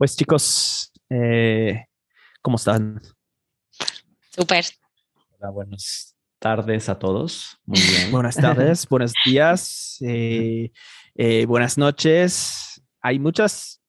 Pues 0.00 0.16
chicos, 0.16 0.92
eh, 1.10 1.84
¿cómo 2.40 2.56
están? 2.56 3.02
Súper. 4.34 4.64
Hola, 5.38 5.50
buenas 5.50 6.16
tardes 6.38 6.88
a 6.88 6.98
todos. 6.98 7.58
Muy 7.66 7.78
bien. 7.82 8.10
buenas 8.10 8.36
tardes, 8.36 8.88
buenos 8.88 9.12
días, 9.26 9.98
eh, 10.00 10.72
eh, 11.14 11.44
buenas 11.44 11.76
noches. 11.76 12.82
Hay 13.02 13.18
muchas, 13.18 13.82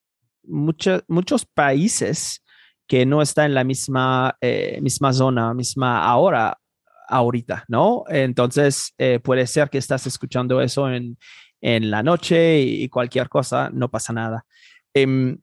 muchos, 0.44 1.02
muchos 1.08 1.46
países 1.46 2.44
que 2.88 3.06
no 3.06 3.22
están 3.22 3.46
en 3.46 3.56
la 3.56 3.64
misma, 3.64 4.36
misma 4.82 5.14
zona, 5.14 5.54
misma 5.54 6.14
hora 6.18 6.60
ahorita, 7.08 7.64
¿no? 7.70 8.04
Entonces, 8.10 8.94
puede 9.24 9.48
ser 9.48 9.70
que 9.70 9.78
estás 9.78 10.06
escuchando 10.08 10.60
eso 10.60 10.92
en, 10.92 11.18
en 11.62 11.90
la 11.90 12.04
noche 12.04 12.60
y, 12.60 12.90
cualquier 12.90 13.30
cosa, 13.30 13.70
no 13.72 13.90
pasa 13.90 14.12
nada. 14.12 14.46
Em, 14.94 15.40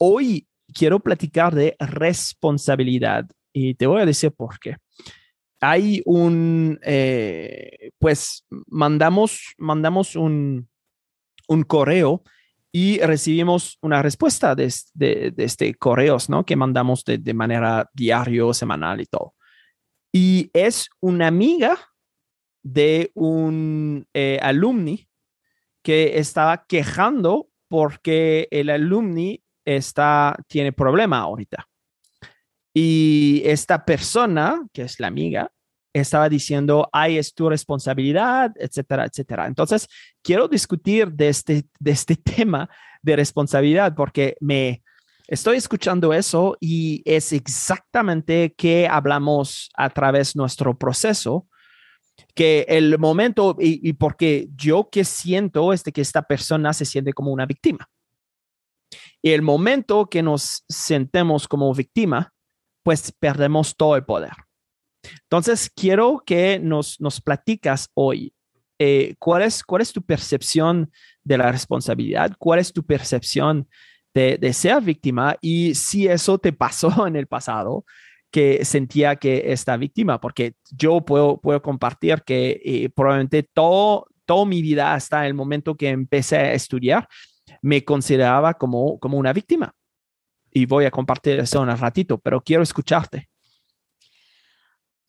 hoy 0.00 0.48
quiero 0.72 1.00
platicar 1.00 1.54
de 1.54 1.76
responsabilidad 1.78 3.26
y 3.52 3.74
te 3.74 3.86
voy 3.86 4.00
a 4.00 4.06
decir 4.06 4.32
por 4.32 4.58
qué. 4.58 4.76
Hay 5.60 6.00
un, 6.06 6.78
eh, 6.82 7.90
pues 7.98 8.46
mandamos, 8.68 9.54
mandamos 9.58 10.16
un, 10.16 10.68
un 11.48 11.62
correo 11.64 12.22
y 12.72 12.98
recibimos 13.00 13.78
una 13.82 14.00
respuesta 14.00 14.54
de, 14.54 14.72
este 15.36 15.74
correos, 15.74 16.30
¿no? 16.30 16.46
Que 16.46 16.56
mandamos 16.56 17.04
de, 17.04 17.18
de, 17.18 17.34
manera 17.34 17.90
diario, 17.92 18.54
semanal 18.54 19.00
y 19.00 19.06
todo. 19.06 19.34
Y 20.12 20.50
es 20.54 20.88
una 21.00 21.26
amiga 21.26 21.76
de 22.62 23.10
un 23.14 24.06
eh, 24.14 24.38
alumni 24.40 25.08
que 25.82 26.18
estaba 26.18 26.64
quejando 26.66 27.48
porque 27.68 28.48
el 28.50 28.70
alumni 28.70 29.42
está, 29.64 30.36
tiene 30.48 30.72
problema 30.72 31.18
ahorita. 31.18 31.66
Y 32.72 33.42
esta 33.44 33.84
persona, 33.84 34.62
que 34.72 34.82
es 34.82 35.00
la 35.00 35.08
amiga, 35.08 35.50
estaba 35.92 36.28
diciendo, 36.28 36.88
ay, 36.92 37.18
es 37.18 37.34
tu 37.34 37.48
responsabilidad, 37.48 38.52
etcétera, 38.56 39.06
etcétera. 39.06 39.46
Entonces, 39.46 39.88
quiero 40.22 40.46
discutir 40.46 41.12
de 41.12 41.28
este, 41.28 41.64
de 41.78 41.90
este 41.90 42.16
tema 42.36 42.68
de 43.02 43.16
responsabilidad 43.16 43.94
porque 43.94 44.36
me 44.40 44.82
estoy 45.26 45.56
escuchando 45.56 46.12
eso 46.12 46.56
y 46.60 47.02
es 47.04 47.32
exactamente 47.32 48.54
que 48.56 48.86
hablamos 48.88 49.70
a 49.74 49.90
través 49.90 50.36
nuestro 50.36 50.78
proceso, 50.78 51.48
que 52.34 52.66
el 52.68 52.98
momento, 52.98 53.56
y, 53.58 53.88
y 53.88 53.94
porque 53.94 54.48
yo 54.54 54.88
que 54.90 55.04
siento 55.04 55.72
es 55.72 55.82
de 55.82 55.92
que 55.92 56.02
esta 56.02 56.22
persona 56.22 56.72
se 56.72 56.84
siente 56.84 57.12
como 57.12 57.32
una 57.32 57.46
víctima. 57.46 57.88
Y 59.22 59.30
el 59.30 59.42
momento 59.42 60.06
que 60.06 60.22
nos 60.22 60.64
sentemos 60.68 61.46
como 61.46 61.72
víctima, 61.74 62.32
pues 62.82 63.12
perdemos 63.12 63.76
todo 63.76 63.96
el 63.96 64.04
poder. 64.04 64.32
Entonces, 65.24 65.70
quiero 65.74 66.22
que 66.24 66.58
nos, 66.58 67.00
nos 67.00 67.20
platicas 67.20 67.90
hoy 67.94 68.34
eh, 68.82 69.14
¿cuál, 69.18 69.42
es, 69.42 69.62
cuál 69.62 69.82
es 69.82 69.92
tu 69.92 70.00
percepción 70.00 70.90
de 71.22 71.36
la 71.36 71.52
responsabilidad, 71.52 72.32
cuál 72.38 72.60
es 72.60 72.72
tu 72.72 72.82
percepción 72.82 73.68
de, 74.14 74.52
ser 74.54 74.80
víctima 74.80 75.36
y 75.42 75.74
si 75.74 76.08
eso 76.08 76.38
te 76.38 76.54
pasó 76.54 76.88
en 77.06 77.14
el 77.14 77.26
pasado, 77.26 77.84
que 78.30 78.64
sentía 78.64 79.16
que 79.16 79.52
esta 79.52 79.76
víctima, 79.76 80.18
porque 80.18 80.54
yo 80.70 81.02
puedo, 81.02 81.38
puedo 81.42 81.60
compartir 81.60 82.22
que 82.24 82.62
eh, 82.64 82.88
probablemente 82.88 83.42
todo, 83.42 84.06
toda 84.24 84.46
mi 84.46 84.62
vida 84.62 84.94
hasta 84.94 85.26
el 85.26 85.34
momento 85.34 85.74
que 85.74 85.90
empecé 85.90 86.36
a 86.38 86.54
estudiar, 86.54 87.06
me 87.62 87.84
consideraba 87.84 88.54
como, 88.54 88.98
como 88.98 89.18
una 89.18 89.32
víctima. 89.32 89.74
Y 90.52 90.66
voy 90.66 90.84
a 90.84 90.90
compartir 90.90 91.38
eso 91.38 91.62
en 91.62 91.68
un 91.68 91.78
ratito, 91.78 92.18
pero 92.18 92.40
quiero 92.40 92.62
escucharte. 92.62 93.28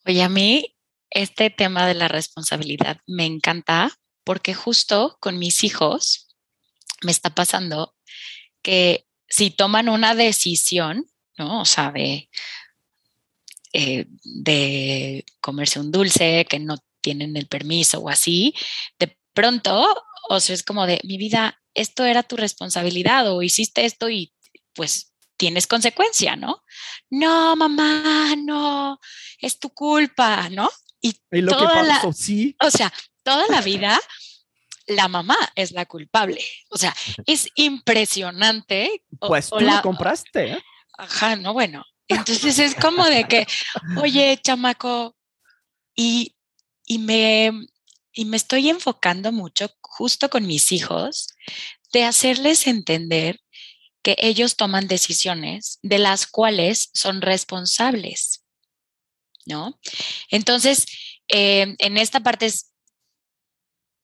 Oye, 0.05 0.23
a 0.23 0.29
mí 0.29 0.75
este 1.09 1.49
tema 1.49 1.87
de 1.87 1.93
la 1.93 2.07
responsabilidad 2.07 2.99
me 3.05 3.25
encanta 3.25 3.91
porque 4.23 4.53
justo 4.53 5.17
con 5.19 5.39
mis 5.39 5.63
hijos 5.63 6.27
me 7.03 7.11
está 7.11 7.31
pasando 7.31 7.95
que 8.61 9.07
si 9.27 9.49
toman 9.49 9.89
una 9.89 10.15
decisión, 10.15 11.07
¿no? 11.37 11.61
O 11.61 11.65
sea, 11.65 11.91
de, 11.91 12.29
eh, 13.73 14.05
de 14.23 15.25
comerse 15.39 15.79
un 15.79 15.91
dulce, 15.91 16.45
que 16.49 16.59
no 16.59 16.77
tienen 17.01 17.35
el 17.37 17.47
permiso 17.47 17.99
o 17.99 18.09
así, 18.09 18.53
de 18.99 19.17
pronto, 19.33 19.85
o 20.29 20.39
sea, 20.39 20.55
es 20.55 20.63
como 20.63 20.85
de 20.85 20.99
mi 21.03 21.17
vida, 21.17 21.61
esto 21.73 22.05
era 22.05 22.23
tu 22.23 22.37
responsabilidad 22.37 23.31
o 23.31 23.41
hiciste 23.41 23.85
esto 23.85 24.09
y 24.09 24.33
pues 24.73 25.13
tienes 25.37 25.67
consecuencia, 25.67 26.35
¿no? 26.35 26.63
No, 27.09 27.55
mamá, 27.55 28.35
no, 28.37 28.99
es 29.39 29.59
tu 29.59 29.69
culpa, 29.71 30.49
¿no? 30.49 30.69
Y, 31.01 31.15
lo 31.31 31.57
que 31.57 31.65
pasó, 31.65 32.13
sí. 32.13 32.55
O 32.61 32.69
sea, 32.69 32.93
toda 33.23 33.47
la 33.47 33.61
vida 33.61 33.99
la 34.87 35.07
mamá 35.07 35.37
es 35.55 35.71
la 35.71 35.85
culpable. 35.85 36.43
O 36.69 36.77
sea, 36.77 36.95
es 37.25 37.49
impresionante. 37.55 39.03
Pues 39.19 39.49
tú 39.49 39.59
la 39.59 39.81
compraste. 39.81 40.53
¿eh? 40.53 40.63
Ajá, 40.97 41.35
no, 41.35 41.53
bueno. 41.53 41.83
Entonces 42.07 42.59
es 42.59 42.75
como 42.75 43.05
de 43.05 43.23
que, 43.25 43.47
oye, 44.01 44.37
chamaco, 44.43 45.15
y, 45.95 46.35
y 46.85 46.99
me 46.99 47.51
y 48.13 48.25
me 48.25 48.37
estoy 48.37 48.69
enfocando 48.69 49.31
mucho 49.31 49.69
justo 49.81 50.29
con 50.29 50.45
mis 50.45 50.71
hijos 50.71 51.27
de 51.93 52.03
hacerles 52.03 52.67
entender 52.67 53.39
que 54.03 54.15
ellos 54.19 54.55
toman 54.55 54.87
decisiones 54.87 55.79
de 55.81 55.99
las 55.99 56.25
cuales 56.27 56.89
son 56.93 57.21
responsables, 57.21 58.43
¿no? 59.45 59.79
Entonces, 60.29 60.85
eh, 61.27 61.75
en 61.77 61.97
esta 61.97 62.21
parte 62.21 62.47
es, 62.47 62.71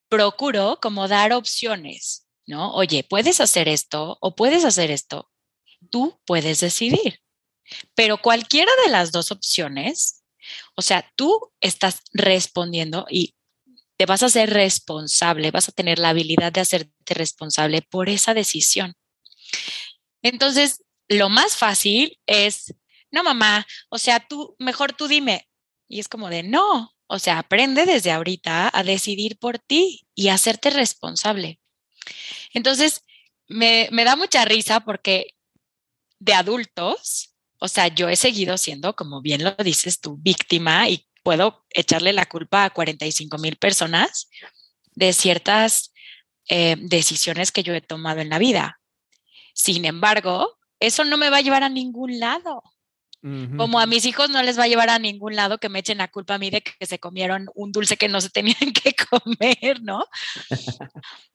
procuro 0.09 0.79
como 0.81 1.07
dar 1.07 1.33
opciones, 1.33 2.27
¿no? 2.45 2.73
Oye, 2.73 3.03
puedes 3.03 3.39
hacer 3.41 3.67
esto 3.67 4.17
o 4.21 4.35
puedes 4.35 4.63
hacer 4.65 4.91
esto. 4.91 5.29
Tú 5.89 6.19
puedes 6.25 6.59
decidir. 6.59 7.21
Pero 7.95 8.21
cualquiera 8.21 8.71
de 8.85 8.91
las 8.91 9.11
dos 9.11 9.31
opciones, 9.31 10.23
o 10.75 10.81
sea, 10.81 11.11
tú 11.15 11.51
estás 11.59 12.01
respondiendo 12.13 13.05
y 13.09 13.35
te 13.97 14.05
vas 14.05 14.23
a 14.23 14.29
ser 14.29 14.51
responsable, 14.51 15.51
vas 15.51 15.69
a 15.69 15.71
tener 15.71 15.99
la 15.99 16.09
habilidad 16.09 16.51
de 16.51 16.61
hacerte 16.61 17.13
responsable 17.13 17.81
por 17.81 18.09
esa 18.09 18.33
decisión. 18.33 18.95
Entonces, 20.21 20.83
lo 21.07 21.29
más 21.29 21.57
fácil 21.57 22.19
es, 22.27 22.75
no, 23.11 23.23
mamá, 23.23 23.65
o 23.89 23.97
sea, 23.97 24.19
tú, 24.19 24.55
mejor 24.59 24.93
tú 24.93 25.07
dime. 25.07 25.47
Y 25.87 25.99
es 25.99 26.07
como 26.07 26.29
de, 26.29 26.43
no, 26.43 26.93
o 27.07 27.19
sea, 27.19 27.39
aprende 27.39 27.85
desde 27.85 28.11
ahorita 28.11 28.69
a 28.71 28.83
decidir 28.83 29.37
por 29.39 29.57
ti 29.57 30.07
y 30.13 30.27
hacerte 30.27 30.69
responsable. 30.69 31.59
Entonces, 32.53 33.03
me, 33.47 33.87
me 33.91 34.03
da 34.03 34.15
mucha 34.15 34.45
risa 34.45 34.81
porque 34.81 35.33
de 36.19 36.33
adultos, 36.33 37.35
o 37.59 37.67
sea, 37.67 37.87
yo 37.87 38.09
he 38.09 38.15
seguido 38.15 38.57
siendo, 38.57 38.95
como 38.95 39.21
bien 39.21 39.43
lo 39.43 39.51
dices 39.55 39.99
tú, 40.01 40.17
víctima 40.19 40.89
y 40.89 41.06
puedo 41.27 41.65
echarle 41.71 42.13
la 42.13 42.25
culpa 42.25 42.63
a 42.63 42.69
45 42.69 43.37
mil 43.37 43.57
personas 43.57 44.29
de 44.95 45.11
ciertas 45.11 45.91
eh, 46.47 46.77
decisiones 46.79 47.51
que 47.51 47.63
yo 47.63 47.73
he 47.73 47.81
tomado 47.81 48.21
en 48.21 48.29
la 48.29 48.39
vida. 48.39 48.79
Sin 49.53 49.83
embargo, 49.83 50.57
eso 50.79 51.03
no 51.03 51.17
me 51.17 51.29
va 51.29 51.39
a 51.39 51.41
llevar 51.41 51.63
a 51.63 51.69
ningún 51.69 52.17
lado. 52.17 52.63
Como 53.57 53.81
a 53.81 53.87
mis 53.87 54.05
hijos 54.05 54.29
no 54.29 54.41
les 54.41 54.57
va 54.57 54.63
a 54.63 54.67
llevar 54.69 54.89
a 54.89 54.99
ningún 54.99 55.35
lado 55.35 55.57
que 55.57 55.67
me 55.67 55.79
echen 55.79 55.97
la 55.97 56.07
culpa 56.07 56.35
a 56.35 56.37
mí 56.37 56.49
de 56.49 56.61
que 56.61 56.85
se 56.85 56.97
comieron 56.97 57.47
un 57.55 57.73
dulce 57.73 57.97
que 57.97 58.07
no 58.07 58.21
se 58.21 58.29
tenían 58.29 58.71
que 58.81 58.95
comer, 58.95 59.81
¿no? 59.81 60.05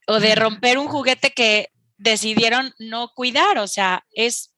o 0.07 0.21
de 0.21 0.35
romper 0.35 0.79
un 0.79 0.89
juguete 0.89 1.33
que 1.35 1.69
decidieron 1.99 2.73
no 2.79 3.13
cuidar. 3.15 3.59
O 3.59 3.69
sea, 3.69 4.07
es, 4.13 4.55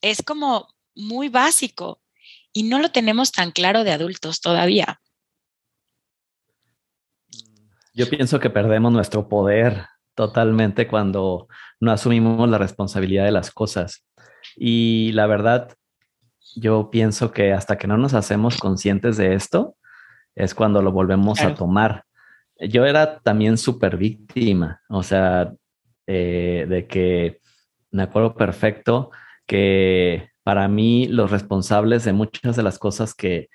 es 0.00 0.22
como 0.22 0.74
muy 0.94 1.28
básico 1.28 2.00
y 2.56 2.62
no 2.62 2.78
lo 2.78 2.88
tenemos 2.88 3.32
tan 3.32 3.50
claro 3.50 3.84
de 3.84 3.92
adultos 3.92 4.40
todavía. 4.40 4.98
Yo 7.92 8.08
pienso 8.08 8.40
que 8.40 8.48
perdemos 8.48 8.90
nuestro 8.94 9.28
poder 9.28 9.84
totalmente 10.14 10.88
cuando 10.88 11.48
no 11.80 11.92
asumimos 11.92 12.48
la 12.48 12.56
responsabilidad 12.56 13.26
de 13.26 13.30
las 13.30 13.50
cosas. 13.50 14.06
Y 14.56 15.12
la 15.12 15.26
verdad, 15.26 15.76
yo 16.54 16.88
pienso 16.90 17.30
que 17.30 17.52
hasta 17.52 17.76
que 17.76 17.88
no 17.88 17.98
nos 17.98 18.14
hacemos 18.14 18.56
conscientes 18.56 19.18
de 19.18 19.34
esto, 19.34 19.76
es 20.34 20.54
cuando 20.54 20.80
lo 20.80 20.92
volvemos 20.92 21.42
a 21.42 21.54
tomar. 21.54 22.04
Yo 22.58 22.86
era 22.86 23.20
también 23.20 23.58
súper 23.58 23.98
víctima, 23.98 24.80
o 24.88 25.02
sea, 25.02 25.52
eh, 26.06 26.64
de 26.66 26.86
que 26.86 27.42
me 27.90 28.04
acuerdo 28.04 28.34
perfecto 28.34 29.10
que 29.46 30.30
para 30.46 30.68
mí 30.68 31.08
los 31.08 31.32
responsables 31.32 32.04
de 32.04 32.12
muchas 32.12 32.54
de 32.54 32.62
las 32.62 32.78
cosas 32.78 33.14
que, 33.14 33.48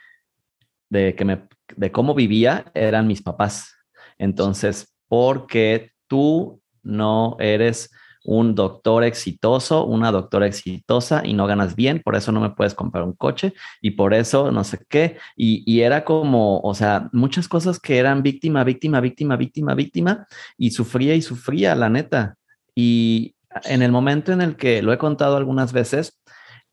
de, 0.89 1.15
que 1.15 1.23
me, 1.23 1.47
de 1.77 1.89
cómo 1.89 2.13
vivía 2.13 2.69
eran 2.73 3.07
mis 3.07 3.21
papás. 3.21 3.77
Entonces, 4.17 4.93
porque 5.07 5.91
tú 6.07 6.61
no 6.83 7.37
eres 7.39 7.91
un 8.25 8.55
doctor 8.55 9.05
exitoso, 9.05 9.85
una 9.85 10.11
doctora 10.11 10.47
exitosa 10.47 11.21
y 11.23 11.33
no 11.33 11.47
ganas 11.47 11.77
bien, 11.77 12.01
por 12.03 12.17
eso 12.17 12.33
no 12.33 12.41
me 12.41 12.49
puedes 12.49 12.73
comprar 12.75 13.05
un 13.05 13.13
coche 13.13 13.53
y 13.81 13.91
por 13.91 14.13
eso 14.13 14.51
no 14.51 14.65
sé 14.65 14.79
qué. 14.89 15.17
Y, 15.37 15.63
y 15.65 15.83
era 15.83 16.03
como, 16.03 16.59
o 16.59 16.73
sea, 16.73 17.07
muchas 17.13 17.47
cosas 17.47 17.79
que 17.79 17.99
eran 17.99 18.21
víctima, 18.21 18.65
víctima, 18.65 18.99
víctima, 18.99 19.37
víctima, 19.37 19.75
víctima 19.75 20.27
y 20.57 20.71
sufría 20.71 21.15
y 21.15 21.21
sufría, 21.21 21.73
la 21.73 21.87
neta. 21.87 22.35
Y 22.75 23.33
en 23.63 23.81
el 23.81 23.91
momento 23.91 24.31
en 24.31 24.41
el 24.41 24.55
que, 24.55 24.81
lo 24.81 24.93
he 24.93 24.97
contado 24.97 25.37
algunas 25.37 25.73
veces, 25.73 26.20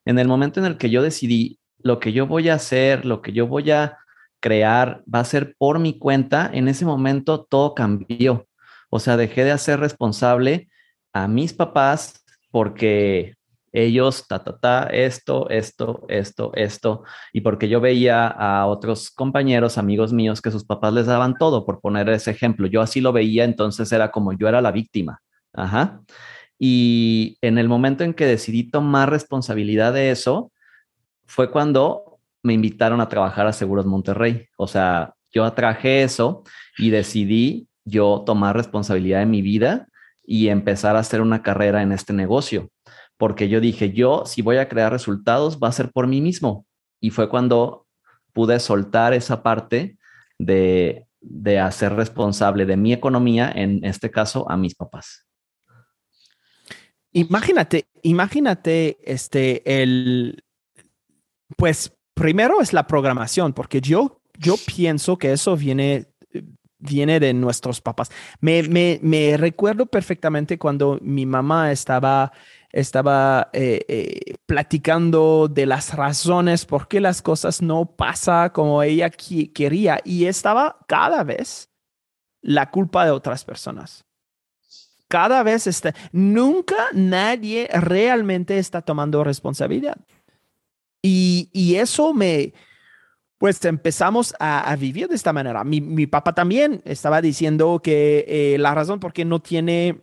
en 0.09 0.19
el 0.19 0.27
momento 0.27 0.59
en 0.59 0.65
el 0.65 0.79
que 0.79 0.89
yo 0.89 1.03
decidí 1.03 1.59
lo 1.77 2.01
que 2.01 2.15
yo 2.15 2.27
voy 2.27 2.49
a 2.49 2.55
hacer, 2.55 3.05
lo 3.05 3.21
que 3.21 3.35
yo 3.35 3.47
voy 3.47 3.71
a 3.71 3.99
crear, 4.41 5.03
va 5.15 5.21
a 5.21 5.25
ser 5.25 5.55
por 5.59 5.79
mi 5.79 5.99
cuenta, 5.99 6.51
en 6.51 6.67
ese 6.67 6.87
momento 6.87 7.45
todo 7.45 7.75
cambió. 7.75 8.47
O 8.89 9.01
sea, 9.01 9.19
dejé 9.19 9.45
de 9.45 9.51
hacer 9.51 9.81
responsable 9.81 10.71
a 11.13 11.29
mis 11.29 11.53
papás 11.53 12.25
porque 12.51 13.35
ellos, 13.71 14.27
ta, 14.27 14.43
ta, 14.43 14.59
ta, 14.59 14.85
esto, 14.85 15.51
esto, 15.51 16.07
esto, 16.09 16.53
esto, 16.55 17.03
y 17.35 17.43
porque 17.43 17.69
yo 17.69 17.83
veía 17.83 18.29
a 18.29 18.65
otros 18.65 19.11
compañeros, 19.11 19.77
amigos 19.77 20.15
míos, 20.15 20.41
que 20.41 20.51
sus 20.51 20.65
papás 20.65 20.95
les 20.95 21.05
daban 21.05 21.35
todo, 21.37 21.67
por 21.67 21.83
poner 21.83 22.09
ese 22.09 22.31
ejemplo. 22.31 22.67
Yo 22.67 22.81
así 22.81 23.03
lo 23.03 23.13
veía, 23.13 23.45
entonces 23.45 23.93
era 23.93 24.11
como 24.11 24.33
yo 24.33 24.49
era 24.49 24.63
la 24.63 24.73
víctima. 24.73 25.21
Ajá. 25.53 26.01
Y 26.59 27.39
en 27.41 27.59
el 27.59 27.69
momento 27.69 28.05
en 28.05 28.15
que 28.15 28.27
decidí 28.27 28.65
tomar 28.65 29.11
responsabilidad 29.11 29.93
de 29.93 30.11
eso, 30.11 30.53
fue 31.27 31.51
cuando 31.51 32.19
me 32.43 32.53
invitaron 32.55 33.01
a 33.01 33.09
trabajar 33.09 33.47
a 33.47 33.53
Seguros 33.53 33.87
Monterrey. 33.87 34.47
O 34.57 34.67
sea, 34.67 35.15
yo 35.31 35.45
atraje 35.45 36.03
eso 36.03 36.43
y 36.77 36.91
decidí 36.91 37.69
yo 37.85 38.23
tomar 38.27 38.57
responsabilidad 38.57 39.21
de 39.21 39.27
mi 39.27 39.43
vida 39.43 39.89
y 40.25 40.49
empezar 40.49 40.97
a 40.97 41.01
hacer 41.01 41.21
una 41.21 41.43
carrera 41.43 41.83
en 41.83 41.93
este 41.93 42.13
negocio. 42.13 42.71
Porque 43.17 43.49
yo 43.49 43.61
dije, 43.61 43.93
yo 43.93 44.25
si 44.27 44.43
voy 44.43 44.57
a 44.57 44.69
crear 44.69 44.93
resultados 44.93 45.59
va 45.63 45.69
a 45.69 45.73
ser 45.73 45.91
por 45.91 46.07
mí 46.07 46.21
mismo. 46.21 46.67
Y 47.01 47.11
fue 47.11 47.29
cuando 47.29 47.87
pude 48.33 48.59
soltar 48.61 49.15
esa 49.15 49.43
parte 49.43 49.99
de, 50.39 51.07
de 51.21 51.59
hacer 51.59 51.95
responsable 51.95 52.67
de 52.67 52.77
mi 52.77 52.93
economía, 52.93 53.51
en 53.55 53.85
este 53.85 54.11
caso 54.11 54.51
a 54.51 54.57
mis 54.57 54.75
papás. 54.75 55.28
Imagínate, 57.13 57.87
imagínate 58.03 58.99
este, 59.03 59.63
el, 59.83 60.45
pues 61.57 61.93
primero 62.15 62.61
es 62.61 62.73
la 62.73 62.87
programación, 62.87 63.53
porque 63.53 63.81
yo, 63.81 64.21
yo 64.39 64.57
pienso 64.67 65.17
que 65.17 65.33
eso 65.33 65.57
viene, 65.57 66.07
viene 66.79 67.19
de 67.19 67.33
nuestros 67.33 67.81
papás. 67.81 68.11
Me, 68.41 68.63
me, 68.65 68.99
me 69.03 69.37
recuerdo 69.37 69.87
perfectamente 69.87 70.59
cuando 70.59 70.99
mi 71.01 71.25
mamá 71.25 71.73
estaba, 71.73 72.33
estaba 72.73 73.49
eh, 73.53 73.85
eh, 73.89 74.35
platicando 74.47 75.49
de 75.49 75.65
las 75.65 75.95
razones 75.95 76.67
por 76.67 76.89
qué 76.89 77.01
las 77.01 77.23
cosas 77.23 77.63
no 77.63 77.87
pasan 77.87 78.51
como 78.51 78.83
ella 78.83 79.11
quería 79.11 80.01
y 80.05 80.27
estaba 80.27 80.79
cada 80.87 81.25
vez 81.25 81.71
la 82.43 82.71
culpa 82.71 83.05
de 83.05 83.11
otras 83.13 83.45
personas 83.45 84.05
cada 85.09 85.43
vez 85.43 85.67
está, 85.67 85.95
nunca 86.13 86.77
nadie 86.93 87.69
realmente 87.73 88.59
está 88.59 88.83
tomando 88.83 89.25
responsabilidad. 89.25 89.97
Y, 91.03 91.49
y 91.53 91.77
eso 91.77 92.13
me, 92.13 92.53
pues 93.39 93.65
empezamos 93.65 94.35
a, 94.39 94.75
vivir 94.77 95.09
de 95.09 95.15
esta 95.15 95.33
manera. 95.33 95.65
Mi, 95.65 95.81
mi, 95.81 96.07
papá 96.07 96.35
también 96.35 96.83
estaba 96.85 97.23
diciendo 97.23 97.81
que 97.83 98.25
eh, 98.29 98.59
la 98.59 98.75
razón 98.75 99.01
por 99.01 99.13
qué 99.13 99.25
no 99.25 99.41
tiene 99.41 100.03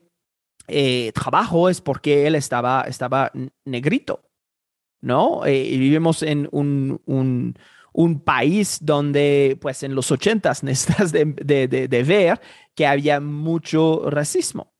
eh, 0.67 1.11
trabajo 1.13 1.69
es 1.69 1.81
porque 1.81 2.27
él 2.27 2.35
estaba, 2.35 2.85
estaba 2.87 3.31
negrito, 3.65 4.23
¿no? 5.01 5.45
Eh, 5.45 5.65
y 5.65 5.77
vivimos 5.77 6.23
en 6.23 6.47
un, 6.51 7.01
un, 7.05 7.59
un, 7.93 8.19
país 8.21 8.79
donde, 8.81 9.57
pues 9.61 9.83
en 9.83 9.93
los 9.93 10.11
ochentas 10.11 10.63
necesitas 10.63 11.11
de, 11.11 11.25
de, 11.25 11.67
de 11.67 12.03
ver 12.03 12.41
que 12.73 12.87
había 12.87 13.19
mucho 13.19 14.09
racismo 14.09 14.74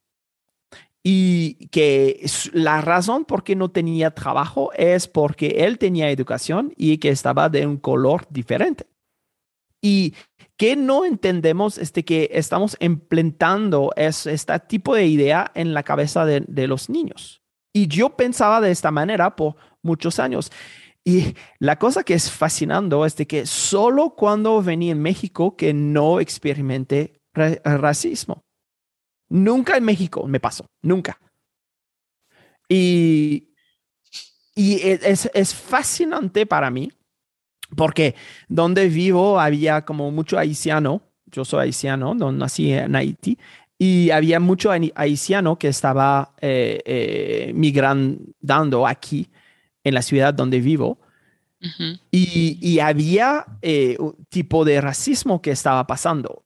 y 1.08 1.68
que 1.68 2.26
la 2.52 2.82
razón 2.82 3.26
por 3.26 3.44
qué 3.44 3.56
no 3.56 3.70
tenía 3.70 4.10
trabajo 4.10 4.72
es 4.74 5.08
porque 5.08 5.58
él 5.60 5.78
tenía 5.78 6.10
educación 6.10 6.74
y 6.76 6.98
que 6.98 7.10
estaba 7.10 7.48
de 7.48 7.68
un 7.68 7.78
color 7.78 8.26
diferente. 8.32 8.88
Y 9.84 10.16
que 10.58 10.76
no 10.76 11.06
entendemos 11.06 11.78
este 11.78 12.04
que 12.04 12.32
estamos 12.34 12.76
implementando 12.80 13.92
es 13.96 14.26
este 14.26 14.60
tipo 14.62 14.96
de 14.96 15.06
idea 15.06 15.52
en 15.54 15.76
la 15.76 15.84
cabeza 15.84 16.26
de, 16.26 16.44
de 16.48 16.66
los 16.66 16.90
niños. 16.90 17.44
Y 17.72 17.88
yo 17.88 18.18
pensaba 18.18 18.60
de 18.60 18.72
esta 18.72 18.90
manera 18.90 19.36
por 19.36 19.58
muchos 19.84 20.18
años. 20.18 20.52
Y 21.04 21.36
la 21.60 21.78
cosa 21.78 22.04
que 22.04 22.16
es 22.16 22.32
fascinante 22.32 22.96
es 23.06 23.16
de 23.16 23.28
que 23.28 23.46
solo 23.46 24.16
cuando 24.16 24.60
venía 24.64 24.94
en 24.94 25.04
México 25.04 25.56
que 25.56 25.72
no 25.72 26.20
experimenté 26.20 27.22
racismo. 27.36 28.44
Nunca 29.36 29.78
en 29.78 29.84
México 29.84 30.28
me 30.28 30.40
pasó, 30.40 30.70
nunca. 30.82 31.20
Y, 32.70 33.50
y 34.56 34.80
es, 34.82 35.30
es 35.34 35.54
fascinante 35.54 36.46
para 36.46 36.70
mí 36.72 36.92
porque 37.76 38.16
donde 38.48 38.88
vivo 38.90 39.40
había 39.40 39.84
como 39.84 40.12
mucho 40.12 40.38
haitiano, 40.38 41.02
yo 41.26 41.44
soy 41.46 41.66
haitiano, 41.66 42.16
donde 42.16 42.40
nací 42.40 42.72
en 42.72 42.96
Haití, 42.96 43.38
y 43.78 44.10
había 44.12 44.40
mucho 44.40 44.72
haitiano 44.72 45.58
que 45.58 45.68
estaba 45.68 46.34
eh, 46.40 46.82
eh, 46.86 47.52
migrando 47.54 48.88
aquí 48.88 49.28
en 49.84 49.94
la 49.94 50.02
ciudad 50.02 50.34
donde 50.34 50.60
vivo. 50.62 51.00
y, 52.12 52.60
y, 52.62 52.80
había 52.80 53.46
eh, 53.64 53.96
un 53.98 54.14
tipo 54.30 54.66
de 54.66 54.80
racismo 54.82 55.42
que 55.42 55.50
estaba 55.50 55.88
pasando 55.88 56.44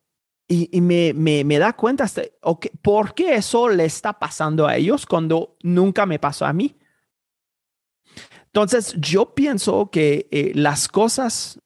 y, 0.51 0.81
me, 0.81 1.13
me, 1.13 1.43
me, 1.43 1.59
da 1.59 1.73
cuenta, 1.73 2.09
okay, 2.41 2.71
¿por 2.81 3.13
qué 3.13 3.35
eso 3.35 3.69
le 3.69 3.85
está 3.85 4.17
pasando 4.17 4.65
a 4.65 4.75
ellos 4.75 5.05
cuando 5.05 5.55
nunca 5.61 6.07
me 6.07 6.17
pasó 6.17 6.43
a 6.43 6.53
mí? 6.53 6.75
Entonces, 8.45 8.95
yo 8.97 9.35
pienso 9.35 9.91
que 9.91 10.27
eh, 10.31 10.51
las 10.55 10.87
cosas 10.87 11.59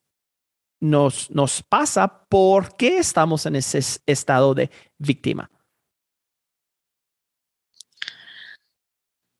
nos, 0.81 1.31
nos 1.31 1.63
pasa 1.63 2.25
porque 2.27 2.97
estamos 2.97 3.45
en 3.45 3.55
ese 3.55 3.79
estado 4.05 4.53
de 4.53 4.69
víctima. 4.97 5.49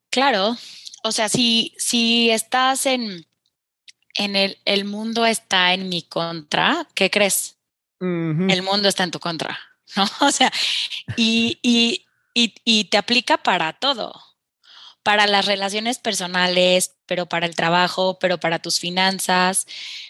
Claro, 0.09 0.55
o 1.03 1.12
sea, 1.12 1.27
si, 1.27 1.73
si 1.77 2.29
estás 2.29 2.85
en, 2.85 3.25
en 4.13 4.38
el, 4.38 4.57
el 4.63 4.85
mundo 4.85 5.25
está 5.25 5.73
en 5.73 5.89
mi 5.89 6.03
contra, 6.03 6.88
¿qué 6.95 7.09
crees? 7.09 7.57
El 8.00 8.63
mundo 8.63 8.88
está 8.88 9.03
en 9.03 9.12
tu 9.12 9.19
contra, 9.19 9.59
¿no? 9.95 10.07
O 10.21 10.31
sea, 10.31 10.51
y, 11.15 11.59
y, 11.62 12.05
y, 12.33 12.85
te 12.85 12.97
aplica 12.97 13.38
para 13.38 13.73
todo, 13.73 14.13
para 15.03 15.27
las 15.27 15.45
relaciones 15.45 16.00
personales, 16.00 16.95
pero 17.05 17.27
para 17.27 17.45
el 17.45 17.55
trabajo, 17.55 18.17
pero 18.19 18.39
para 18.39 18.59
tus 18.59 18.79
finanzas, 18.79 19.65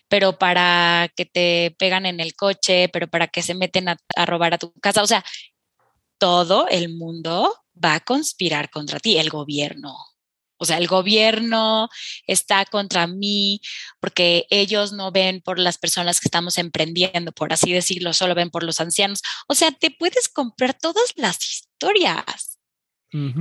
pero 0.07 0.37
para 0.37 1.11
que 1.15 1.25
te 1.25 1.75
pegan 1.77 2.05
en 2.05 2.19
el 2.19 2.35
coche, 2.35 2.89
pero 2.89 3.07
para 3.07 3.27
que 3.27 3.43
se 3.43 3.55
meten 3.55 3.89
a, 3.89 3.97
a 4.15 4.25
robar 4.25 4.53
a 4.53 4.57
tu 4.57 4.71
casa. 4.73 5.03
O 5.03 5.07
sea, 5.07 5.23
todo 6.17 6.67
el 6.69 6.89
mundo 6.89 7.53
va 7.83 7.95
a 7.95 7.99
conspirar 7.99 8.69
contra 8.69 8.99
ti, 8.99 9.17
el 9.17 9.29
gobierno, 9.29 9.97
o 10.63 10.65
sea, 10.65 10.77
el 10.77 10.87
gobierno 10.87 11.89
está 12.25 12.65
contra 12.65 13.05
mí 13.05 13.59
porque 13.99 14.47
ellos 14.49 14.93
no 14.93 15.11
ven 15.11 15.41
por 15.41 15.59
las 15.59 15.77
personas 15.77 16.21
que 16.21 16.29
estamos 16.29 16.57
emprendiendo, 16.57 17.33
por 17.33 17.51
así 17.51 17.73
decirlo, 17.73 18.13
solo 18.13 18.33
ven 18.33 18.49
por 18.49 18.63
los 18.63 18.79
ancianos. 18.79 19.21
O 19.49 19.55
sea, 19.55 19.71
te 19.71 19.91
puedes 19.91 20.29
comprar 20.29 20.73
todas 20.73 21.11
las 21.17 21.37
historias. 21.43 22.59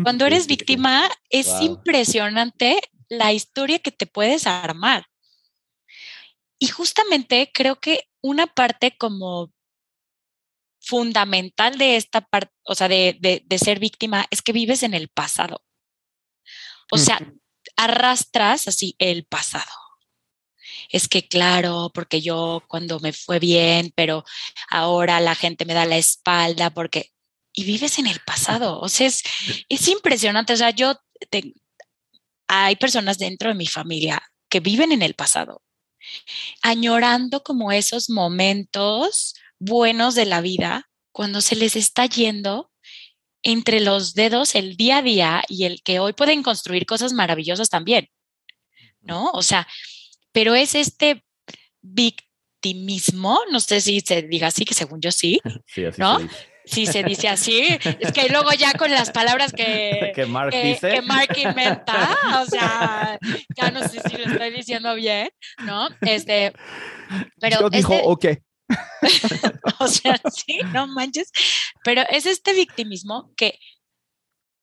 Cuando 0.02 0.26
eres 0.26 0.48
víctima, 0.48 1.08
es 1.30 1.48
impresionante 1.62 2.78
la 3.08 3.32
historia 3.32 3.78
que 3.78 3.92
te 3.92 4.06
puedes 4.06 4.46
armar. 4.46 5.06
Y 6.58 6.66
justamente 6.66 7.50
creo 7.54 7.80
que 7.80 8.08
una 8.20 8.48
parte 8.48 8.96
como 8.98 9.52
fundamental 10.80 11.78
de 11.78 11.96
esta 11.96 12.20
parte, 12.20 12.52
o 12.64 12.74
sea, 12.74 12.88
de, 12.88 13.16
de 13.46 13.58
ser 13.58 13.78
víctima, 13.78 14.26
es 14.30 14.42
que 14.42 14.52
vives 14.52 14.82
en 14.82 14.92
el 14.92 15.08
pasado. 15.08 15.62
O 16.92 16.98
sea, 16.98 17.18
arrastras 17.74 18.68
así 18.68 18.94
el 18.98 19.24
pasado. 19.24 19.72
Es 20.90 21.08
que 21.08 21.26
claro, 21.26 21.90
porque 21.94 22.20
yo 22.20 22.62
cuando 22.68 23.00
me 23.00 23.14
fue 23.14 23.38
bien, 23.38 23.94
pero 23.96 24.24
ahora 24.68 25.18
la 25.20 25.34
gente 25.34 25.64
me 25.64 25.72
da 25.72 25.86
la 25.86 25.96
espalda 25.96 26.68
porque... 26.68 27.10
Y 27.54 27.64
vives 27.64 27.98
en 27.98 28.06
el 28.06 28.20
pasado. 28.20 28.78
O 28.80 28.90
sea, 28.90 29.06
es, 29.06 29.22
es 29.70 29.88
impresionante. 29.88 30.52
O 30.52 30.56
sea, 30.56 30.68
yo... 30.68 30.94
hay 32.46 32.76
personas 32.76 33.16
dentro 33.16 33.48
de 33.48 33.54
mi 33.54 33.66
familia 33.66 34.22
que 34.50 34.60
viven 34.60 34.92
en 34.92 35.00
el 35.00 35.14
pasado, 35.14 35.62
añorando 36.62 37.42
como 37.42 37.72
esos 37.72 38.10
momentos 38.10 39.34
buenos 39.58 40.14
de 40.14 40.26
la 40.26 40.42
vida 40.42 40.90
cuando 41.10 41.40
se 41.40 41.56
les 41.56 41.74
está 41.74 42.04
yendo 42.04 42.71
entre 43.42 43.80
los 43.80 44.14
dedos 44.14 44.54
el 44.54 44.76
día 44.76 44.98
a 44.98 45.02
día 45.02 45.42
y 45.48 45.64
el 45.64 45.82
que 45.82 45.98
hoy 45.98 46.12
pueden 46.12 46.42
construir 46.42 46.86
cosas 46.86 47.12
maravillosas 47.12 47.68
también, 47.70 48.08
¿no? 49.00 49.30
O 49.32 49.42
sea, 49.42 49.66
pero 50.32 50.54
es 50.54 50.74
este 50.74 51.24
victimismo, 51.80 53.40
no 53.50 53.60
sé 53.60 53.80
si 53.80 54.00
se 54.00 54.22
diga 54.22 54.48
así, 54.48 54.64
que 54.64 54.74
según 54.74 55.00
yo 55.00 55.10
sí, 55.10 55.40
Sí, 55.66 55.84
así 55.84 56.00
¿no? 56.00 56.18
dice. 56.18 56.34
Sí, 56.64 56.86
se 56.86 57.02
dice 57.02 57.26
así. 57.28 57.76
Es 57.98 58.12
que 58.12 58.28
luego 58.30 58.52
ya 58.52 58.72
con 58.74 58.88
las 58.92 59.10
palabras 59.10 59.52
que, 59.52 60.12
Que 60.14 60.26
Mark 60.26 60.52
que, 60.52 60.62
dice. 60.64 60.90
que 60.92 61.02
Mark 61.02 61.36
inventa, 61.36 62.16
o 62.40 62.46
sea, 62.46 63.18
ya 63.56 63.70
no 63.72 63.80
sé 63.88 64.00
si 64.08 64.16
lo 64.16 64.26
estoy 64.30 64.50
diciendo 64.52 64.94
bien, 64.94 65.28
¿no? 65.64 65.88
Este, 66.02 66.52
pero 67.40 67.62
Yo 67.62 67.70
dijo, 67.70 67.92
este- 67.94 68.04
ok. 68.06 68.26
o 69.80 69.88
sea, 69.88 70.20
sí, 70.32 70.58
no 70.72 70.86
manches, 70.86 71.30
pero 71.84 72.02
es 72.10 72.26
este 72.26 72.52
victimismo 72.54 73.32
que 73.36 73.58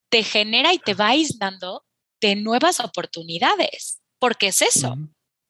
te 0.10 0.24
genera 0.24 0.74
y 0.74 0.80
te 0.80 0.94
va 0.94 1.10
aislando 1.10 1.86
de 2.22 2.36
nuevas 2.36 2.80
oportunidades, 2.80 4.02
porque 4.20 4.48
es 4.48 4.62
eso, 4.62 4.98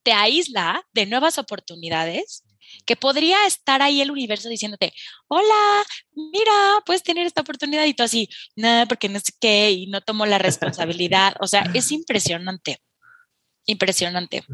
te 0.02 0.12
aísla 0.12 0.86
de 0.92 1.06
nuevas 1.06 1.38
oportunidades 1.38 2.44
que 2.86 2.96
podría 2.96 3.46
estar 3.46 3.82
ahí 3.82 4.00
el 4.00 4.10
universo 4.10 4.48
diciéndote, 4.48 4.92
hola, 5.28 5.84
mira, 6.14 6.80
puedes 6.86 7.02
tener 7.02 7.26
esta 7.26 7.40
oportunidad 7.42 7.84
y 7.84 7.94
tú 7.94 8.02
así, 8.02 8.28
nada, 8.56 8.86
porque 8.86 9.08
no 9.08 9.18
sé 9.18 9.32
qué, 9.40 9.70
y 9.72 9.86
no 9.86 10.00
tomo 10.00 10.26
la 10.26 10.38
responsabilidad. 10.38 11.34
O 11.40 11.46
sea, 11.46 11.64
es 11.74 11.90
impresionante, 11.92 12.80
impresionante. 13.66 14.44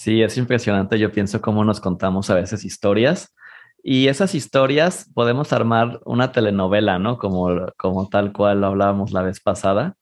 Sí, 0.00 0.22
es 0.22 0.38
impresionante. 0.38 0.98
Yo 0.98 1.12
pienso 1.12 1.42
cómo 1.42 1.62
nos 1.62 1.78
contamos 1.78 2.30
a 2.30 2.34
veces 2.34 2.64
historias 2.64 3.34
y 3.82 4.08
esas 4.08 4.34
historias 4.34 5.10
podemos 5.14 5.52
armar 5.52 6.00
una 6.06 6.32
telenovela, 6.32 6.98
¿no? 6.98 7.18
Como, 7.18 7.66
como 7.76 8.08
tal 8.08 8.32
cual 8.32 8.62
lo 8.62 8.68
hablábamos 8.68 9.12
la 9.12 9.20
vez 9.20 9.40
pasada. 9.40 9.96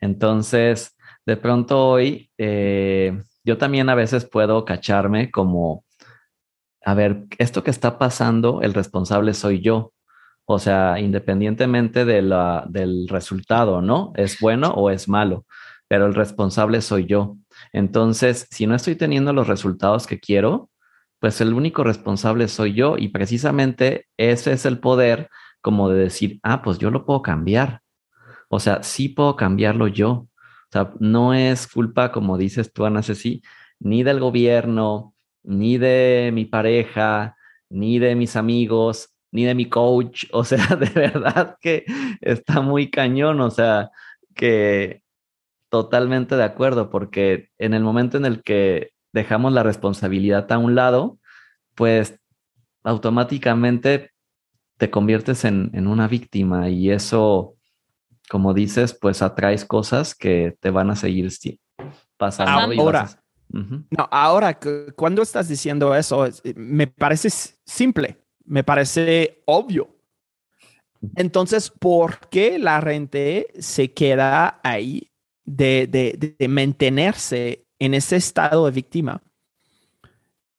Entonces, 0.00 0.96
de 1.26 1.36
pronto 1.36 1.86
hoy, 1.86 2.30
eh, 2.38 3.22
yo 3.44 3.58
también 3.58 3.90
a 3.90 3.94
veces 3.94 4.24
puedo 4.24 4.64
cacharme 4.64 5.30
como, 5.30 5.84
a 6.82 6.94
ver, 6.94 7.26
esto 7.36 7.62
que 7.62 7.70
está 7.70 7.98
pasando, 7.98 8.62
el 8.62 8.72
responsable 8.72 9.34
soy 9.34 9.60
yo. 9.60 9.92
O 10.46 10.58
sea, 10.60 10.98
independientemente 10.98 12.06
del 12.06 13.06
resultado, 13.06 13.82
¿no? 13.82 14.14
¿Es 14.16 14.38
bueno 14.40 14.70
o 14.70 14.88
es 14.88 15.10
malo? 15.10 15.44
Pero 15.88 16.06
el 16.06 16.14
responsable 16.14 16.80
soy 16.80 17.04
yo. 17.04 17.36
Entonces, 17.72 18.46
si 18.50 18.66
no 18.66 18.74
estoy 18.74 18.96
teniendo 18.96 19.32
los 19.32 19.48
resultados 19.48 20.06
que 20.06 20.20
quiero, 20.20 20.70
pues 21.20 21.40
el 21.40 21.54
único 21.54 21.84
responsable 21.84 22.48
soy 22.48 22.74
yo 22.74 22.98
y 22.98 23.08
precisamente 23.08 24.08
ese 24.16 24.52
es 24.52 24.66
el 24.66 24.80
poder 24.80 25.28
como 25.60 25.88
de 25.88 25.98
decir, 25.98 26.40
ah, 26.42 26.62
pues 26.62 26.78
yo 26.78 26.90
lo 26.90 27.06
puedo 27.06 27.22
cambiar. 27.22 27.82
O 28.48 28.60
sea, 28.60 28.82
sí 28.82 29.08
puedo 29.08 29.36
cambiarlo 29.36 29.86
yo. 29.88 30.10
O 30.10 30.28
sea, 30.72 30.92
no 31.00 31.34
es 31.34 31.66
culpa, 31.68 32.12
como 32.12 32.38
dices 32.38 32.72
tú, 32.72 32.84
Ana 32.84 33.02
Ceci, 33.02 33.42
ni 33.78 34.02
del 34.02 34.20
gobierno, 34.20 35.14
ni 35.42 35.78
de 35.78 36.30
mi 36.34 36.44
pareja, 36.44 37.36
ni 37.70 37.98
de 37.98 38.14
mis 38.16 38.36
amigos, 38.36 39.14
ni 39.30 39.44
de 39.44 39.54
mi 39.54 39.68
coach. 39.68 40.24
O 40.32 40.44
sea, 40.44 40.76
de 40.76 40.90
verdad 40.90 41.56
que 41.60 41.84
está 42.20 42.60
muy 42.60 42.90
cañón. 42.90 43.40
O 43.40 43.50
sea, 43.50 43.90
que 44.34 45.01
totalmente 45.72 46.36
de 46.36 46.44
acuerdo, 46.44 46.90
porque 46.90 47.48
en 47.56 47.72
el 47.72 47.82
momento 47.82 48.18
en 48.18 48.26
el 48.26 48.42
que 48.42 48.90
dejamos 49.14 49.54
la 49.54 49.62
responsabilidad 49.62 50.52
a 50.52 50.58
un 50.58 50.74
lado, 50.74 51.18
pues 51.74 52.20
automáticamente 52.84 54.10
te 54.76 54.90
conviertes 54.90 55.46
en, 55.46 55.70
en 55.72 55.86
una 55.86 56.08
víctima 56.08 56.68
y 56.68 56.90
eso, 56.90 57.56
como 58.28 58.52
dices, 58.52 58.92
pues 59.00 59.22
atraes 59.22 59.64
cosas 59.64 60.14
que 60.14 60.54
te 60.60 60.68
van 60.70 60.90
a 60.90 60.96
seguir 60.96 61.30
pasando. 62.18 62.50
a- 62.52 62.66
Ahora. 62.82 63.08
No, 63.90 64.08
ahora, 64.10 64.58
cu- 64.58 64.92
cuando 64.94 65.22
estás 65.22 65.48
diciendo 65.48 65.94
eso, 65.94 66.26
es- 66.26 66.42
me 66.54 66.86
parece 66.86 67.30
simple, 67.64 68.18
me 68.44 68.62
parece 68.62 69.42
obvio. 69.46 69.88
Entonces, 71.16 71.70
¿por 71.70 72.18
qué 72.28 72.58
la 72.58 72.80
gente 72.82 73.46
se 73.58 73.92
queda 73.92 74.60
ahí 74.62 75.08
de, 75.44 75.86
de- 75.86 76.34
de- 76.38 76.48
mantenerse 76.48 77.64
en 77.78 77.94
ese 77.94 78.16
estado 78.16 78.66
de 78.66 78.72
víctima? 78.72 79.22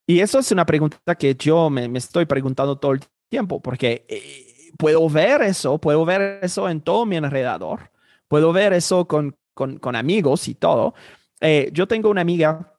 Y 0.06 0.20
eso 0.20 0.40
es 0.40 0.52
una 0.52 0.66
pregunta 0.66 1.16
que 1.16 1.36
yo 1.36 1.70
me, 1.70 1.88
me 1.88 2.00
estoy 2.00 2.26
preguntando 2.26 2.78
todo 2.78 2.92
el 2.94 3.02
tiempo, 3.30 3.62
porque 3.62 4.06
eh, 4.10 4.72
puedo 4.78 5.08
ver 5.10 5.42
eso, 5.44 5.78
puedo 5.80 6.04
ver 6.06 6.40
eso 6.42 6.70
en 6.70 6.82
todo 6.82 7.06
mi 7.06 7.16
alrededor, 7.18 7.92
puedo 8.28 8.52
ver 8.52 8.74
eso 8.74 9.08
con, 9.08 9.36
con- 9.54 9.78
con 9.80 9.96
amigos 9.96 10.48
y 10.48 10.56
todo. 10.56 10.94
Eh, 11.40 11.70
yo 11.74 11.88
tengo 11.88 12.10
una 12.10 12.22
amiga 12.22 12.74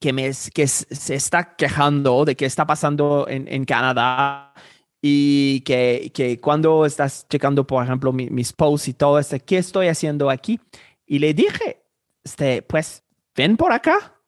que, 0.00 0.12
me, 0.12 0.30
que 0.54 0.66
se 0.68 1.14
está 1.14 1.56
quejando 1.56 2.24
de 2.24 2.36
qué 2.36 2.46
está 2.46 2.66
pasando 2.66 3.26
en, 3.28 3.48
en 3.48 3.64
Canadá 3.64 4.52
y 5.00 5.60
que, 5.62 6.10
que 6.14 6.40
cuando 6.40 6.84
estás 6.86 7.26
checando, 7.28 7.66
por 7.66 7.84
ejemplo, 7.84 8.12
mi- 8.12 8.30
mis 8.30 8.52
posts 8.52 8.88
y 8.88 8.94
todo, 8.94 9.18
este, 9.18 9.40
¿qué 9.40 9.58
estoy 9.58 9.88
haciendo 9.88 10.30
aquí? 10.30 10.60
Y 11.06 11.18
le 11.18 11.34
dije, 11.34 11.84
este, 12.22 12.62
pues, 12.62 13.04
ven 13.36 13.56
por 13.56 13.72
acá. 13.72 14.20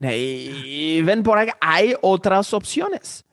Y 0.00 1.00
ven 1.02 1.22
por 1.22 1.38
acá, 1.38 1.56
hay 1.60 1.94
otras 2.02 2.52
opciones. 2.52 3.24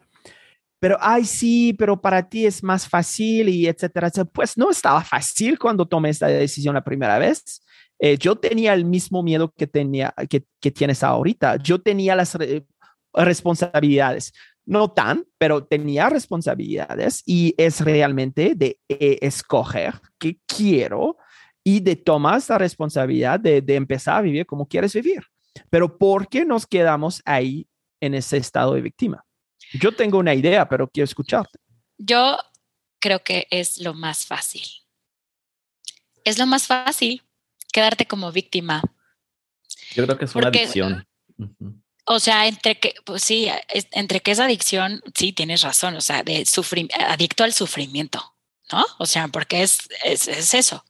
Pero, 0.80 0.98
ay, 1.00 1.24
sí, 1.26 1.74
pero 1.74 2.02
para 2.02 2.28
ti 2.28 2.46
es 2.46 2.64
más 2.64 2.88
fácil 2.88 3.50
y 3.50 3.68
etcétera. 3.68 4.10
Pues 4.34 4.58
no 4.58 4.70
estaba 4.70 5.04
fácil 5.04 5.58
cuando 5.58 5.86
tomé 5.86 6.10
esta 6.10 6.28
decisión 6.28 6.76
la 6.76 6.84
primera 6.84 7.18
vez. 7.20 7.62
Eh, 8.00 8.18
yo 8.18 8.36
tenía 8.36 8.74
el 8.74 8.84
mismo 8.84 9.24
miedo 9.24 9.54
que, 9.56 9.68
tenía, 9.68 10.14
que, 10.30 10.44
que 10.60 10.72
tienes 10.72 11.04
ahorita. 11.04 11.56
Yo 11.58 11.80
tenía 11.82 12.16
las 12.16 12.36
re- 12.36 12.66
responsabilidades. 13.14 14.34
No 14.66 14.92
tan, 14.92 15.26
pero 15.38 15.66
tenía 15.66 16.10
responsabilidades 16.10 17.22
y 17.26 17.54
es 17.58 17.82
realmente 17.82 18.54
de 18.56 18.80
eh, 18.88 19.20
escoger 19.22 19.96
qué 20.18 20.38
quiero 20.46 21.18
y 21.64 21.80
de 21.80 21.96
tomar 21.96 22.38
esta 22.40 22.58
responsabilidad 22.58 23.40
de, 23.40 23.62
de 23.62 23.76
empezar 23.76 24.18
a 24.18 24.22
vivir 24.22 24.46
como 24.46 24.68
quieres 24.68 24.94
vivir. 24.94 25.24
Pero 25.70 25.98
¿por 25.98 26.28
qué 26.28 26.46
nos 26.46 26.66
quedamos 26.68 27.22
ahí 27.26 27.68
en 28.02 28.14
ese 28.16 28.38
estado 28.38 28.74
de 28.74 28.82
víctima? 28.82 29.24
Yo 29.74 29.92
tengo 29.96 30.18
una 30.18 30.34
idea, 30.34 30.68
pero 30.68 30.88
quiero 30.90 31.06
escucharte. 31.06 31.60
Yo 31.98 32.38
creo 33.00 33.24
que 33.24 33.48
es 33.50 33.80
lo 33.80 33.94
más 33.94 34.26
fácil. 34.26 34.64
Es 36.26 36.38
lo 36.38 36.46
más 36.46 36.68
fácil 36.68 37.22
quedarte 37.72 38.06
como 38.06 38.32
víctima. 38.32 38.82
Yo 39.94 40.06
creo 40.06 40.18
que 40.18 40.26
es 40.26 40.36
una 40.36 40.46
Porque- 40.48 40.60
adicción. 40.64 41.08
O 42.06 42.20
sea, 42.20 42.48
entre 42.48 42.80
que, 42.80 42.96
pues 43.06 43.24
sí, 43.24 43.48
es- 43.70 43.88
entre 43.92 44.20
que 44.20 44.32
es 44.32 44.40
adicción, 44.40 45.02
sí, 45.16 45.32
tienes 45.32 45.62
razón, 45.62 45.96
o 45.96 46.02
sea, 46.02 46.22
de 46.24 46.46
sufrir, 46.46 46.90
adicto 47.00 47.44
al 47.46 47.54
sufrimiento, 47.54 48.36
¿no? 48.72 48.86
O 49.00 49.06
sea, 49.06 49.28
porque 49.30 49.64
es, 49.64 49.88
es, 50.04 50.28
es 50.28 50.54
eso. 50.54 50.84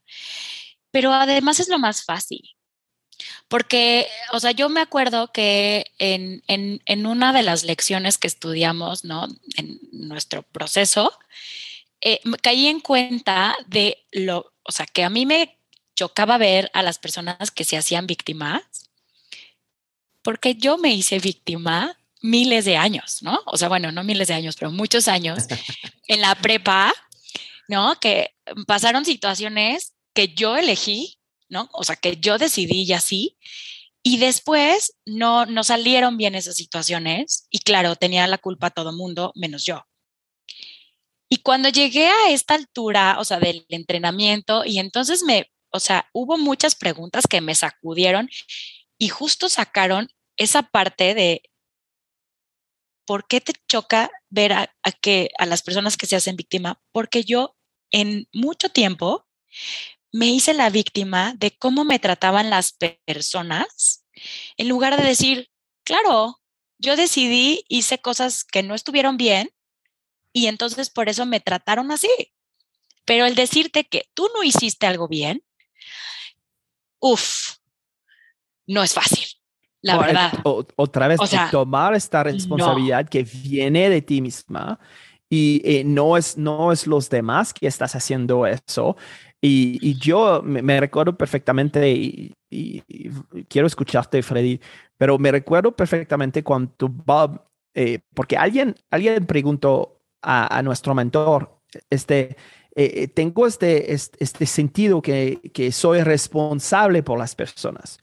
Pero 0.94 1.12
además 1.12 1.60
es 1.60 1.70
lo 1.70 1.80
más 1.80 2.06
fácil. 2.06 2.42
Porque, 3.48 4.08
o 4.32 4.40
sea, 4.40 4.52
yo 4.52 4.70
me 4.70 4.80
acuerdo 4.80 5.32
que 5.32 5.88
en, 5.98 6.44
en, 6.48 6.82
en 6.86 7.06
una 7.08 7.34
de 7.34 7.42
las 7.42 7.64
lecciones 7.64 8.20
que 8.20 8.28
estudiamos, 8.28 9.04
¿no? 9.04 9.28
En 9.58 9.80
nuestro 9.92 10.44
proceso, 10.44 11.12
eh, 12.00 12.20
caí 12.42 12.68
en 12.68 12.80
cuenta 12.80 13.58
de 13.66 14.06
lo, 14.12 14.54
o 14.62 14.72
sea, 14.72 14.86
que 14.86 15.04
a 15.04 15.10
mí 15.10 15.26
me 15.26 15.58
chocaba 15.96 16.38
ver 16.38 16.70
a 16.74 16.84
las 16.84 17.00
personas 17.00 17.50
que 17.50 17.64
se 17.64 17.78
hacían 17.78 18.06
víctimas 18.06 18.62
porque 20.24 20.56
yo 20.56 20.78
me 20.78 20.94
hice 20.94 21.20
víctima 21.20 21.98
miles 22.22 22.66
de 22.66 22.78
años, 22.78 23.22
¿no? 23.22 23.42
O 23.46 23.58
sea, 23.58 23.68
bueno, 23.68 23.92
no 23.92 24.04
miles 24.04 24.30
de 24.30 24.34
años, 24.34 24.56
pero 24.56 24.72
muchos 24.72 25.08
años 25.08 25.44
en 26.08 26.22
la 26.22 26.36
prepa, 26.36 26.94
¿no? 27.68 28.00
Que 28.00 28.34
pasaron 28.66 29.06
situaciones 29.06 29.94
que 30.14 30.30
yo 30.30 30.58
elegí, 30.58 31.20
¿no? 31.50 31.70
O 31.74 31.84
sea, 31.84 31.96
que 31.96 32.18
yo 32.18 32.38
decidí 32.38 32.84
y 32.84 32.94
así. 32.94 33.38
Y 34.04 34.18
después 34.18 34.98
no, 35.06 35.46
no 35.46 35.64
salieron 35.64 36.18
bien 36.18 36.36
esas 36.36 36.56
situaciones 36.56 37.48
y 37.50 37.60
claro, 37.60 37.96
tenía 37.96 38.28
la 38.28 38.38
culpa 38.38 38.70
todo 38.70 38.92
mundo 38.92 39.32
menos 39.36 39.64
yo. 39.64 39.86
Y 41.30 41.38
cuando 41.38 41.70
llegué 41.70 42.08
a 42.08 42.30
esta 42.30 42.54
altura, 42.54 43.18
o 43.20 43.26
sea, 43.26 43.40
del 43.40 43.66
entrenamiento, 43.70 44.64
y 44.66 44.78
entonces 44.80 45.24
me, 45.24 45.52
o 45.72 45.80
sea, 45.80 46.08
hubo 46.14 46.38
muchas 46.38 46.76
preguntas 46.76 47.26
que 47.28 47.42
me 47.42 47.56
sacudieron 47.56 48.30
y 49.00 49.08
justo 49.08 49.50
sacaron 49.50 50.10
esa 50.38 50.64
parte 50.64 51.16
de 51.16 51.42
por 53.06 53.26
qué 53.28 53.42
te 53.42 53.54
choca 53.68 54.12
ver 54.30 54.54
a, 54.54 54.76
a, 54.84 54.92
que 54.92 55.32
a 55.38 55.46
las 55.46 55.64
personas 55.64 55.98
que 55.98 56.06
se 56.06 56.16
hacen 56.16 56.36
víctima, 56.36 56.82
porque 56.92 57.24
yo 57.24 57.56
en 57.92 58.28
mucho 58.32 58.70
tiempo 58.70 59.26
me 60.14 60.28
hice 60.28 60.54
la 60.54 60.70
víctima 60.70 61.34
de 61.38 61.52
cómo 61.52 61.84
me 61.84 62.00
trataban 62.00 62.50
las 62.50 62.78
personas, 63.06 64.06
en 64.58 64.70
lugar 64.70 64.96
de 64.96 65.06
decir, 65.06 65.50
claro, 65.84 66.40
yo 66.78 66.96
decidí, 66.96 67.66
hice 67.68 67.98
cosas 67.98 68.44
que 68.44 68.62
no 68.62 68.76
estuvieron 68.76 69.18
bien 69.18 69.50
y 70.32 70.46
entonces 70.48 70.92
por 70.92 71.10
eso 71.10 71.26
me 71.26 71.40
trataron 71.40 71.92
así. 71.92 72.10
Pero 73.06 73.26
el 73.26 73.36
decirte 73.36 73.86
que 73.86 74.08
tú 74.14 74.30
no 74.36 74.44
hiciste 74.44 74.86
algo 74.86 75.08
bien, 75.08 75.44
uff, 77.00 77.56
no 78.68 78.84
es 78.84 78.94
fácil. 78.94 79.26
La 79.82 79.98
verdad. 79.98 80.32
otra 80.44 81.08
vez, 81.08 81.20
tomar 81.52 81.94
esta 81.96 82.24
responsabilidad 82.24 83.10
que 83.10 83.24
viene 83.24 83.90
de 83.90 84.02
ti 84.02 84.22
misma 84.22 84.80
y 85.28 85.62
eh, 85.66 85.84
no, 85.84 86.16
es, 86.16 86.38
no 86.38 86.72
es 86.72 86.88
los 86.88 87.10
demás 87.10 87.54
que 87.54 87.68
estás 87.68 87.96
haciendo 87.96 88.46
eso. 88.46 88.96
Y, 89.46 90.00
yo 90.00 90.42
me, 90.42 90.80
recuerdo 90.80 91.18
perfectamente, 91.18 91.92
y, 91.92 92.34
quiero 93.50 93.68
escucharte, 93.68 94.24
Freddy, 94.24 94.62
pero 94.98 95.20
me 95.20 95.34
recuerdo 95.34 95.76
perfectamente 95.76 96.44
cuando 96.44 96.88
Bob, 96.88 97.44
eh, 97.74 98.00
porque 98.14 98.38
alguien, 98.38 98.74
alguien 98.90 99.26
preguntó 99.26 100.00
a, 100.22 100.62
nuestro 100.64 100.96
mentor, 100.96 101.60
este, 101.90 102.38
eh, 102.74 103.10
tengo 103.10 103.46
este, 103.46 103.94
este, 103.94 104.24
este, 104.24 104.46
sentido 104.46 105.02
que, 105.02 105.42
que 105.54 105.74
soy 105.74 106.04
responsable 106.04 107.04
por 107.04 107.20
las 107.20 107.36
personas. 107.36 108.00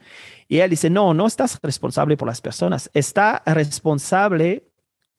Y 0.46 0.58
él 0.58 0.68
dice, 0.68 0.90
no, 0.90 1.14
no 1.14 1.26
estás 1.26 1.58
responsable 1.62 2.18
por 2.18 2.28
las 2.28 2.42
personas, 2.42 2.90
está 2.92 3.42
responsable 3.46 4.70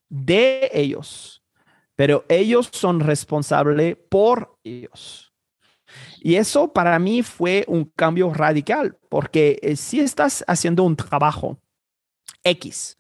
de 0.08 0.70
ellos, 0.72 1.42
pero 1.96 2.26
ellos 2.30 2.70
son 2.72 3.00
responsables 3.00 3.98
por 4.08 4.60
ellos. 4.64 5.31
Y 6.20 6.36
eso 6.36 6.72
para 6.72 7.00
mí 7.00 7.24
fue 7.24 7.66
un 7.68 7.86
cambio 7.96 8.34
radical, 8.34 8.98
porque 9.10 9.60
eh, 9.62 9.76
si 9.76 10.00
estás 10.00 10.44
haciendo 10.48 10.84
un 10.84 10.96
trabajo 10.96 11.60
X, 12.44 12.98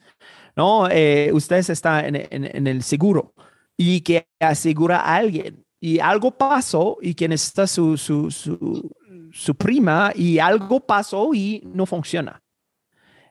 ¿no? 0.55 0.89
Eh, 0.89 1.31
ustedes 1.33 1.69
están 1.69 2.15
en, 2.15 2.67
el 2.67 2.83
seguro 2.83 3.33
y 3.77 4.01
que 4.01 4.27
asegura 4.39 4.99
a 4.99 5.15
alguien 5.15 5.65
y 5.79 5.99
algo 5.99 6.31
pasó 6.31 6.97
y 7.01 7.15
quien 7.15 7.31
está 7.31 7.65
su, 7.67 7.97
su, 7.97 8.29
su, 9.31 9.55
prima 9.55 10.11
y 10.15 10.39
algo 10.39 10.79
pasó 10.79 11.33
y 11.33 11.63
no 11.65 11.85
funciona. 11.85 12.41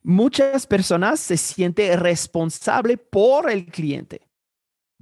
Muchas 0.02 0.66
personas 0.66 1.20
se 1.20 1.36
sienten 1.36 2.00
responsable 2.00 2.96
por 2.96 3.50
el 3.50 3.66
cliente, 3.66 4.22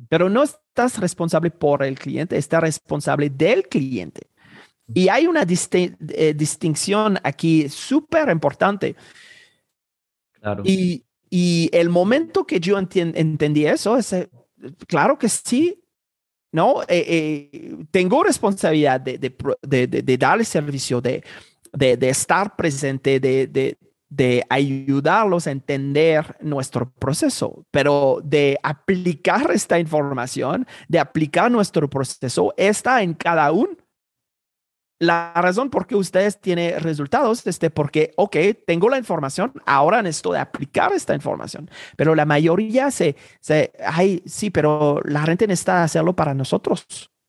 pero 0.08 0.28
no 0.28 0.42
estás 0.42 0.98
responsable 0.98 1.50
por 1.50 1.82
el 1.82 1.98
cliente, 1.98 2.36
estás 2.36 2.60
responsable 2.60 3.30
del 3.30 3.68
cliente. 3.68 4.28
Y 4.94 5.08
hay 5.08 5.26
una 5.26 5.44
eh, 5.44 6.34
distinción 6.34 7.18
aquí 7.22 7.68
súper 7.68 8.30
importante. 8.30 8.96
Claro. 10.40 10.62
Y, 10.64 11.04
el 11.30 11.90
momento 11.90 12.46
que 12.46 12.58
yo 12.58 12.78
entendí 12.78 13.66
eso, 13.66 13.98
es, 13.98 14.14
eh, 14.14 14.30
claro 14.86 15.18
que 15.18 15.28
sí, 15.28 15.84
¿no? 16.52 16.80
Eh, 16.88 17.76
tengo 17.90 18.24
responsabilidad 18.24 18.98
de, 18.98 19.18
de, 19.18 19.86
de, 19.86 20.16
darle 20.16 20.44
servicio, 20.44 21.02
de, 21.02 21.22
estar 22.00 22.56
presente, 22.56 23.20
de, 23.20 23.76
de 24.08 24.42
ayudarlos 24.48 25.46
a 25.46 25.50
entender 25.50 26.38
nuestro 26.40 26.90
proceso, 26.92 27.66
pero 27.70 28.22
de 28.24 28.58
aplicar 28.62 29.50
esta 29.50 29.78
información, 29.78 30.66
de 30.88 30.98
aplicar 30.98 31.50
nuestro 31.50 31.90
proceso, 31.90 32.54
está 32.56 33.02
en 33.02 33.12
cada 33.12 33.52
uno 33.52 33.76
la 35.00 35.32
razón 35.34 35.70
por 35.70 35.86
qué 35.86 35.94
ustedes 35.94 36.40
tienen 36.40 36.80
resultados 36.80 37.46
es 37.46 37.58
porque, 37.72 38.12
ok, 38.16 38.36
tengo 38.66 38.88
la 38.88 38.98
información, 38.98 39.52
ahora 39.64 40.02
necesito 40.02 40.32
de 40.32 40.40
aplicar 40.40 40.92
esta 40.92 41.14
información, 41.14 41.70
pero 41.96 42.14
la 42.14 42.24
mayoría 42.24 42.90
se, 42.90 43.16
se 43.40 43.72
ay, 43.84 44.22
sí, 44.26 44.50
pero 44.50 45.00
la 45.04 45.22
gente 45.22 45.46
necesita 45.46 45.84
hacerlo 45.84 46.16
para 46.16 46.34
nosotros. 46.34 46.86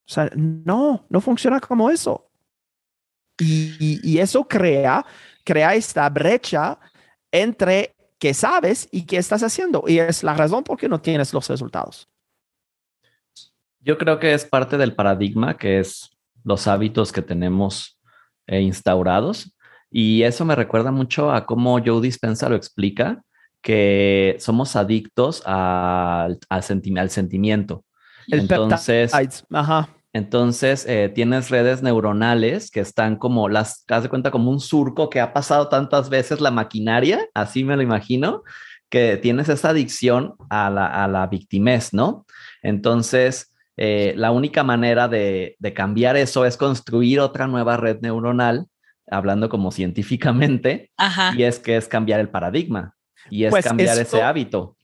O 0.08 0.12
sea, 0.12 0.30
no, 0.36 1.06
no 1.10 1.22
funciona 1.22 1.60
como 1.60 1.92
eso. 1.92 2.32
Y, 3.38 4.00
y 4.04 4.18
eso 4.18 4.48
crea, 4.48 5.06
crea 5.46 5.76
esta 5.76 6.10
brecha 6.10 6.80
entre 7.32 7.96
qué 8.18 8.34
sabes 8.34 8.88
y 8.92 9.06
qué 9.06 9.18
estás 9.18 9.44
haciendo. 9.44 9.84
Y 9.88 10.00
es 10.00 10.24
la 10.24 10.34
razón 10.34 10.64
por 10.64 10.78
qué 10.78 10.90
no 10.90 11.00
tienes 11.00 11.34
los 11.34 11.48
resultados. 11.48 12.10
Yo 13.80 13.98
creo 13.98 14.20
que 14.20 14.34
es 14.34 14.46
parte 14.46 14.78
del 14.78 14.94
paradigma 14.94 15.56
que 15.56 15.80
es 15.80 16.12
los 16.50 16.68
hábitos 16.68 17.12
que 17.12 17.22
tenemos 17.22 18.00
eh, 18.48 18.60
instaurados. 18.60 19.56
Y 19.92 20.24
eso 20.24 20.44
me 20.46 20.56
recuerda 20.56 20.92
mucho 20.92 21.32
a 21.32 21.46
cómo 21.46 21.80
Joe 21.84 22.02
Dispensa 22.02 22.50
lo 22.50 22.56
explica, 22.56 23.22
que 23.62 24.36
somos 24.40 24.76
adictos 24.76 25.44
al, 25.46 26.40
al, 26.50 26.64
sentimiento. 26.64 27.86
entonces, 28.28 29.12
entonces 30.12 30.86
eh, 30.88 31.12
tienes 31.14 31.50
redes 31.50 31.84
neuronales 31.84 32.72
que 32.72 32.80
están 32.80 33.18
como 33.18 33.48
las, 33.48 33.86
te 33.86 33.94
das 33.94 34.04
de 34.04 34.10
cuenta 34.10 34.32
como 34.32 34.50
un 34.50 34.60
surco 34.60 35.10
que 35.10 35.20
ha 35.20 35.34
pasado 35.34 35.70
tantas 35.70 36.10
veces 36.10 36.42
la 36.42 36.52
maquinaria, 36.52 37.28
así 37.36 37.64
me 37.64 37.76
lo 37.76 37.84
imagino, 37.84 38.44
que 38.90 39.18
tienes 39.18 39.50
esa 39.50 39.70
adicción 39.70 40.34
a 40.50 40.72
la, 40.72 40.88
a 40.88 41.08
la 41.08 41.28
victimez, 41.28 41.94
¿no? 41.94 42.26
Entonces, 42.64 43.54
eh, 43.82 44.14
la 44.18 44.32
única 44.32 44.62
manera 44.62 45.08
de, 45.08 45.56
cambiar 45.74 46.18
eso 46.18 46.44
es 46.44 46.58
construir 46.58 47.22
otra 47.22 47.48
nueva 47.48 47.78
red 47.78 48.02
neuronal, 48.02 48.68
hablando 49.10 49.48
como 49.48 49.72
científicamente, 49.72 50.92
y 51.38 51.44
es 51.44 51.60
que 51.60 51.78
es 51.78 51.88
cambiar 51.88 52.20
el 52.20 52.28
paradigma 52.28 52.94
y 53.30 53.46
es 53.46 53.52
pues 53.52 53.66
cambiar 53.66 53.98
ese 53.98 54.22
hábito. 54.22 54.76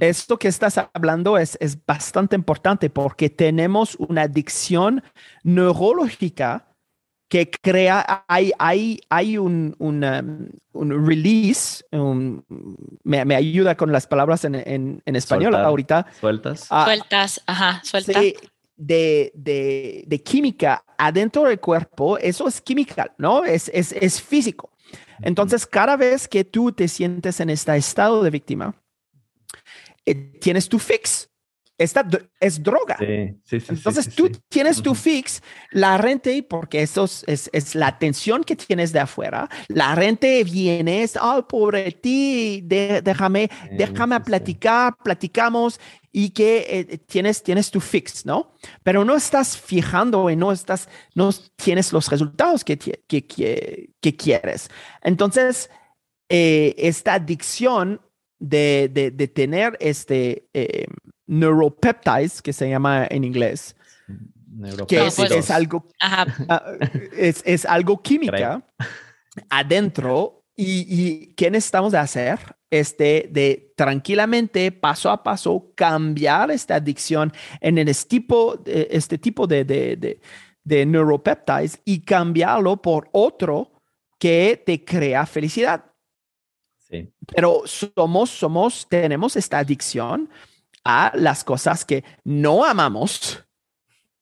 Esto 0.00 0.38
que 0.38 0.48
estás 0.48 0.78
hablando 0.92 1.38
es, 1.38 1.56
es 1.60 1.82
bastante 1.82 2.36
importante 2.36 2.90
porque 2.90 3.30
tenemos 3.30 3.94
una 3.94 4.22
adicción 4.22 5.02
neurológica 5.44 6.71
que 7.32 7.50
crea, 7.50 8.26
hay, 8.28 8.52
hay, 8.58 9.00
hay 9.08 9.38
un, 9.38 9.74
un, 9.78 10.04
um, 10.74 11.06
release, 11.06 11.82
me, 13.04 13.34
ayuda 13.34 13.74
con 13.74 13.90
las 13.90 14.06
palabras 14.06 14.44
en, 14.44 14.54
en, 15.02 15.16
español 15.16 15.54
ahorita. 15.54 16.08
Sueltas. 16.20 16.66
Ah, 16.68 16.84
sueltas, 16.84 17.40
ajá, 17.46 17.80
sueltas. 17.84 18.14
De, 18.76 19.32
de, 19.34 20.04
de, 20.06 20.22
química 20.22 20.84
adentro 20.98 21.44
del 21.44 21.58
cuerpo, 21.58 22.18
eso 22.18 22.46
es 22.46 22.60
química, 22.60 23.14
¿no? 23.16 23.46
Es, 23.46 23.70
es, 23.72 23.92
es 23.92 24.20
físico. 24.20 24.70
Entonces, 25.22 25.66
cada 25.66 25.96
vez 25.96 26.28
que 26.28 26.44
tú 26.44 26.70
te 26.70 26.86
sientes 26.86 27.40
en 27.40 27.48
este 27.48 27.74
estado 27.78 28.22
de 28.22 28.28
víctima, 28.28 28.74
eh, 30.04 30.14
tienes 30.14 30.68
tu 30.68 30.78
fix, 30.78 31.30
esta 31.78 32.06
es 32.38 32.62
droga. 32.62 32.96
Entonces 33.00 34.14
tú 34.14 34.30
tienes 34.48 34.82
tu 34.82 34.94
fix, 34.94 35.42
la 35.70 35.98
rente, 35.98 36.42
porque 36.42 36.82
eso 36.82 37.04
es, 37.04 37.50
es, 37.52 37.74
la 37.74 37.88
atención 37.88 38.44
que 38.44 38.56
tienes 38.56 38.92
de 38.92 39.00
afuera, 39.00 39.48
la 39.68 39.94
rente 39.94 40.44
viene, 40.44 41.02
es, 41.02 41.16
oh, 41.20 41.46
pobre 41.46 41.92
ti, 41.92 42.62
déjame, 42.62 43.50
déjame 43.72 44.20
platicar, 44.20 44.94
platicamos 45.02 45.80
y 46.12 46.30
que 46.30 46.66
eh, 46.68 46.98
tienes, 46.98 47.42
tienes 47.42 47.70
tu 47.70 47.80
fix, 47.80 48.26
¿no? 48.26 48.54
Pero 48.82 49.04
no 49.04 49.16
estás 49.16 49.56
fijando 49.56 50.28
y 50.30 50.36
no 50.36 50.52
estás, 50.52 50.88
no 51.14 51.30
tienes 51.56 51.92
los 51.92 52.08
resultados 52.10 52.64
que, 52.64 52.78
que, 52.78 53.26
que, 53.26 54.16
quieres. 54.16 54.68
Entonces, 55.02 55.70
eh, 56.28 56.74
esta 56.76 57.14
adicción 57.14 58.00
de, 58.38 58.90
de, 58.92 59.28
tener 59.28 59.76
este... 59.80 60.48
Eh, 60.52 60.86
neuropeptides, 61.32 62.42
que 62.42 62.52
se 62.52 62.68
llama 62.68 63.06
en 63.10 63.24
inglés, 63.24 63.74
que 64.86 65.06
es, 65.06 65.50
algo, 65.50 65.88
ah, 66.00 66.26
es, 67.16 67.42
es, 67.46 67.64
algo 67.64 68.02
química 68.02 68.62
adentro 69.48 70.44
y, 70.54 70.84
y 70.88 71.26
¿qué 71.34 71.50
necesitamos 71.50 71.92
de 71.92 71.98
hacer? 71.98 72.38
Este, 72.70 73.28
de 73.30 73.72
tranquilamente, 73.76 74.72
paso 74.72 75.10
a 75.10 75.22
paso, 75.22 75.72
cambiar 75.74 76.50
esta 76.50 76.76
adicción 76.76 77.32
en 77.60 77.78
el 77.78 77.96
tipo, 78.06 78.62
este 78.66 79.16
tipo 79.16 79.46
de, 79.46 79.64
de, 79.64 79.96
de, 79.96 80.20
de 80.64 80.86
neuropeptides 80.86 81.80
y 81.86 82.00
cambiarlo 82.00 82.80
por 82.80 83.08
otro 83.12 83.72
que 84.18 84.62
te 84.64 84.84
crea 84.84 85.24
felicidad. 85.24 85.84
Sí. 86.78 87.10
Pero 87.34 87.62
somos, 87.64 88.28
somos, 88.28 88.86
tenemos 88.86 89.34
esta 89.36 89.58
adicción 89.58 90.28
a 90.84 91.12
las 91.14 91.44
cosas 91.44 91.84
que 91.84 92.04
no 92.24 92.64
amamos, 92.64 93.44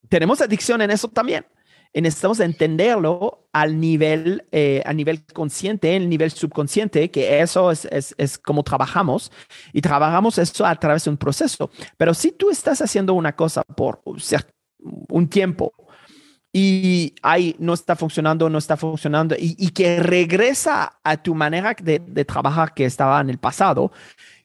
tenemos 0.08 0.40
adicción 0.40 0.82
en 0.82 0.90
eso 0.90 1.08
también. 1.08 1.46
Y 1.92 2.00
necesitamos 2.02 2.38
entenderlo 2.38 3.48
al 3.52 3.80
nivel, 3.80 4.46
eh, 4.52 4.80
a 4.86 4.92
nivel 4.92 5.24
consciente, 5.24 5.96
el 5.96 6.08
nivel 6.08 6.30
subconsciente, 6.30 7.10
que 7.10 7.40
eso 7.40 7.72
es, 7.72 7.84
es, 7.86 8.14
es, 8.16 8.38
como 8.38 8.62
trabajamos 8.62 9.32
y 9.72 9.80
trabajamos 9.80 10.38
eso 10.38 10.64
a 10.64 10.76
través 10.76 11.04
de 11.04 11.10
un 11.10 11.16
proceso. 11.16 11.70
Pero 11.96 12.14
si 12.14 12.30
tú 12.30 12.50
estás 12.50 12.80
haciendo 12.80 13.14
una 13.14 13.34
cosa 13.34 13.62
por 13.62 14.02
un 15.08 15.28
tiempo 15.28 15.72
y 16.52 17.14
ahí 17.22 17.56
no 17.58 17.74
está 17.74 17.96
funcionando, 17.96 18.48
no 18.48 18.58
está 18.58 18.76
funcionando 18.76 19.34
y, 19.36 19.56
y 19.58 19.70
que 19.70 20.00
regresa 20.00 21.00
a 21.02 21.16
tu 21.16 21.34
manera 21.34 21.74
de, 21.80 21.98
de 21.98 22.24
trabajar 22.24 22.72
que 22.72 22.84
estaba 22.84 23.20
en 23.20 23.30
el 23.30 23.38
pasado, 23.38 23.90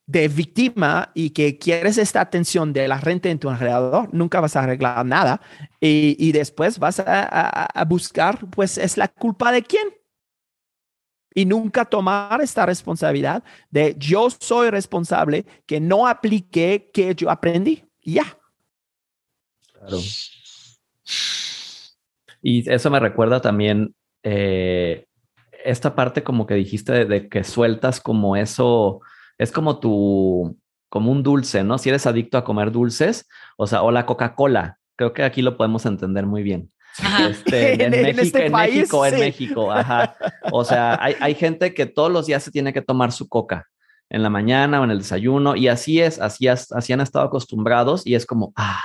de 0.08 0.28
víctima 0.28 1.12
y 1.16 1.32
que 1.32 1.58
quieres 1.58 1.98
esta 1.98 2.22
atención 2.22 2.74
de 2.74 2.88
la 2.88 3.00
gente 3.00 3.32
en 3.32 3.40
tu 3.40 3.50
alrededor, 3.50 4.14
nunca 4.14 4.40
vas 4.40 4.56
a 4.56 4.64
arreglar 4.64 5.06
nada 5.06 5.42
y, 5.80 6.16
y 6.20 6.32
después 6.32 6.78
vas 6.78 7.00
a, 7.00 7.24
a, 7.24 7.66
a, 7.66 7.86
buscar, 7.86 8.40
pues 8.52 8.78
es 8.78 8.98
la 8.98 9.08
culpa 9.08 9.52
de 9.52 9.64
quién. 9.64 9.88
Y 11.34 11.46
nunca 11.46 11.84
tomar 11.84 12.40
esta 12.42 12.66
responsabilidad 12.66 13.44
de 13.70 13.96
yo 13.98 14.30
soy 14.30 14.70
responsable 14.70 15.46
que 15.66 15.82
no 15.82 16.08
apliqué 16.08 16.90
que 16.94 17.14
yo 17.14 17.30
aprendí. 17.30 17.84
Ya. 18.02 18.38
Claro. 19.74 19.98
Y 22.42 22.72
eso 22.72 22.92
me 22.92 23.00
recuerda 23.00 23.42
también 23.42 23.96
eh, 24.24 25.08
esta 25.66 25.96
parte 25.96 26.24
como 26.24 26.46
que 26.46 26.54
dijiste 26.54 26.94
de, 26.94 27.06
de, 27.06 27.28
que 27.28 27.44
sueltas 27.44 28.00
como 28.00 28.36
eso, 28.36 29.02
es 29.38 29.52
como 29.52 29.80
tu, 29.80 30.58
como 30.90 31.12
un 31.12 31.24
dulce, 31.24 31.64
¿no? 31.64 31.78
Si 31.78 31.90
eres 31.90 32.06
adicto 32.06 32.38
a 32.38 32.44
comer 32.44 32.72
dulces, 32.72 33.28
o 33.58 33.68
sea, 33.68 33.84
o 33.84 33.92
la 33.92 34.06
Coca-Cola, 34.06 34.78
creo 34.96 35.14
que 35.14 35.24
aquí 35.24 35.42
lo 35.42 35.58
podemos 35.58 35.86
entender 35.86 36.26
muy 36.26 36.44
bien. 36.44 36.72
Este, 37.30 37.84
en, 37.84 37.94
en, 37.94 38.02
México, 38.04 38.22
este 38.22 38.46
en, 38.46 38.52
país, 38.52 38.76
México, 38.76 39.06
sí. 39.06 39.14
en 39.14 39.20
México, 39.20 39.72
ajá. 39.74 40.16
O 40.52 40.64
sea, 40.64 40.98
hay, 41.02 41.16
hay 41.20 41.36
gente 41.36 41.74
que 41.74 41.86
todos 41.86 42.12
los 42.12 42.26
días 42.26 42.42
se 42.44 42.52
tiene 42.52 42.72
que 42.72 42.82
tomar 42.82 43.12
su 43.12 43.28
coca 43.28 43.68
en 44.10 44.24
la 44.24 44.30
mañana 44.30 44.80
o 44.80 44.84
en 44.84 44.92
el 44.92 45.00
desayuno 45.00 45.56
y 45.56 45.68
así 45.68 46.00
es, 46.00 46.22
así, 46.22 46.48
así 46.48 46.94
han 46.94 47.02
estado 47.02 47.26
acostumbrados 47.26 48.06
y 48.06 48.16
es 48.16 48.26
como, 48.26 48.54
ah, 48.56 48.82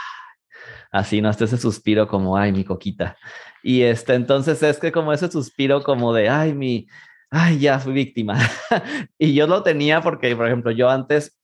así, 0.90 1.20
¿no? 1.20 1.28
Hasta 1.28 1.44
ese 1.44 1.58
suspiro 1.58 2.08
como, 2.08 2.36
ay, 2.36 2.52
mi 2.52 2.64
coquita. 2.64 3.16
Y 3.62 3.82
este, 3.82 4.14
entonces 4.14 4.62
es 4.62 4.78
que 4.78 4.90
como 4.90 5.12
ese 5.12 5.30
suspiro 5.30 5.82
como 5.82 6.12
de, 6.12 6.28
ay, 6.28 6.54
mi, 6.54 6.86
ay, 7.30 7.58
ya 7.58 7.78
fui 7.78 7.92
víctima. 7.92 8.38
y 9.18 9.34
yo 9.34 9.46
lo 9.46 9.62
tenía 9.62 10.00
porque, 10.00 10.34
por 10.36 10.46
ejemplo, 10.46 10.70
yo 10.70 10.90
antes 10.90 11.38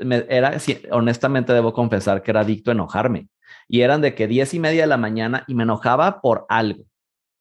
me, 0.00 0.24
era, 0.28 0.56
honestamente 0.90 1.52
debo 1.52 1.72
confesar 1.72 2.22
que 2.22 2.30
era 2.30 2.40
adicto 2.40 2.70
a 2.70 2.74
enojarme. 2.74 3.28
Y 3.68 3.80
eran 3.80 4.00
de 4.00 4.14
que 4.14 4.26
diez 4.26 4.54
y 4.54 4.60
media 4.60 4.82
de 4.82 4.88
la 4.88 4.96
mañana 4.96 5.44
y 5.46 5.54
me 5.54 5.62
enojaba 5.62 6.20
por 6.20 6.46
algo. 6.48 6.84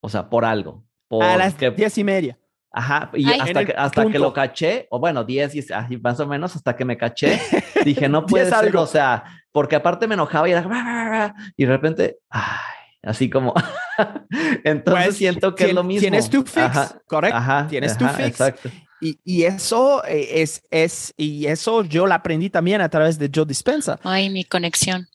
O 0.01 0.09
sea, 0.09 0.29
por 0.29 0.45
algo. 0.45 0.85
Por 1.07 1.23
a 1.23 1.37
las 1.37 1.57
diez 1.57 1.97
y 1.97 2.03
media. 2.03 2.37
Ajá, 2.75 3.11
y 3.13 3.29
Ay, 3.29 3.39
hasta, 3.39 3.65
que, 3.65 3.73
hasta 3.77 4.07
que 4.07 4.17
lo 4.17 4.33
caché, 4.33 4.87
o 4.89 4.99
bueno, 4.99 5.23
10 5.23 5.55
y 5.91 5.97
más 5.97 6.19
o 6.19 6.25
menos, 6.25 6.55
hasta 6.55 6.75
que 6.75 6.83
me 6.83 6.97
caché, 6.97 7.39
dije, 7.85 8.09
no 8.09 8.25
puede 8.25 8.45
ser, 8.45 8.55
algo. 8.55 8.81
o 8.81 8.87
sea, 8.87 9.23
porque 9.51 9.75
aparte 9.75 10.07
me 10.07 10.15
enojaba 10.15 10.49
y 10.49 10.53
era, 10.53 11.35
y 11.55 11.65
de 11.65 11.71
repente, 11.71 12.17
ay, 12.31 12.82
así 13.03 13.29
como, 13.29 13.53
entonces 14.63 15.05
pues, 15.05 15.17
siento 15.17 15.55
que 15.55 15.65
es 15.65 15.73
lo 15.73 15.83
mismo. 15.83 16.01
Tienes 16.01 16.29
tu 16.29 16.43
fix, 16.43 16.57
ajá, 16.57 17.01
correcto, 17.05 17.37
ajá, 17.37 17.67
tienes 17.69 17.91
ajá, 17.93 17.99
tu 17.99 18.15
fix. 18.15 18.27
Exacto. 18.27 18.69
Y, 19.01 19.19
y, 19.25 19.43
eso 19.43 20.03
es, 20.05 20.63
es, 20.71 21.13
y 21.17 21.45
eso 21.47 21.83
yo 21.83 22.07
lo 22.07 22.13
aprendí 22.13 22.49
también 22.49 22.79
a 22.79 22.87
través 22.87 23.19
de 23.19 23.29
Joe 23.33 23.45
Dispensa. 23.45 23.99
Ay, 24.01 24.29
mi 24.29 24.45
conexión. 24.45 25.07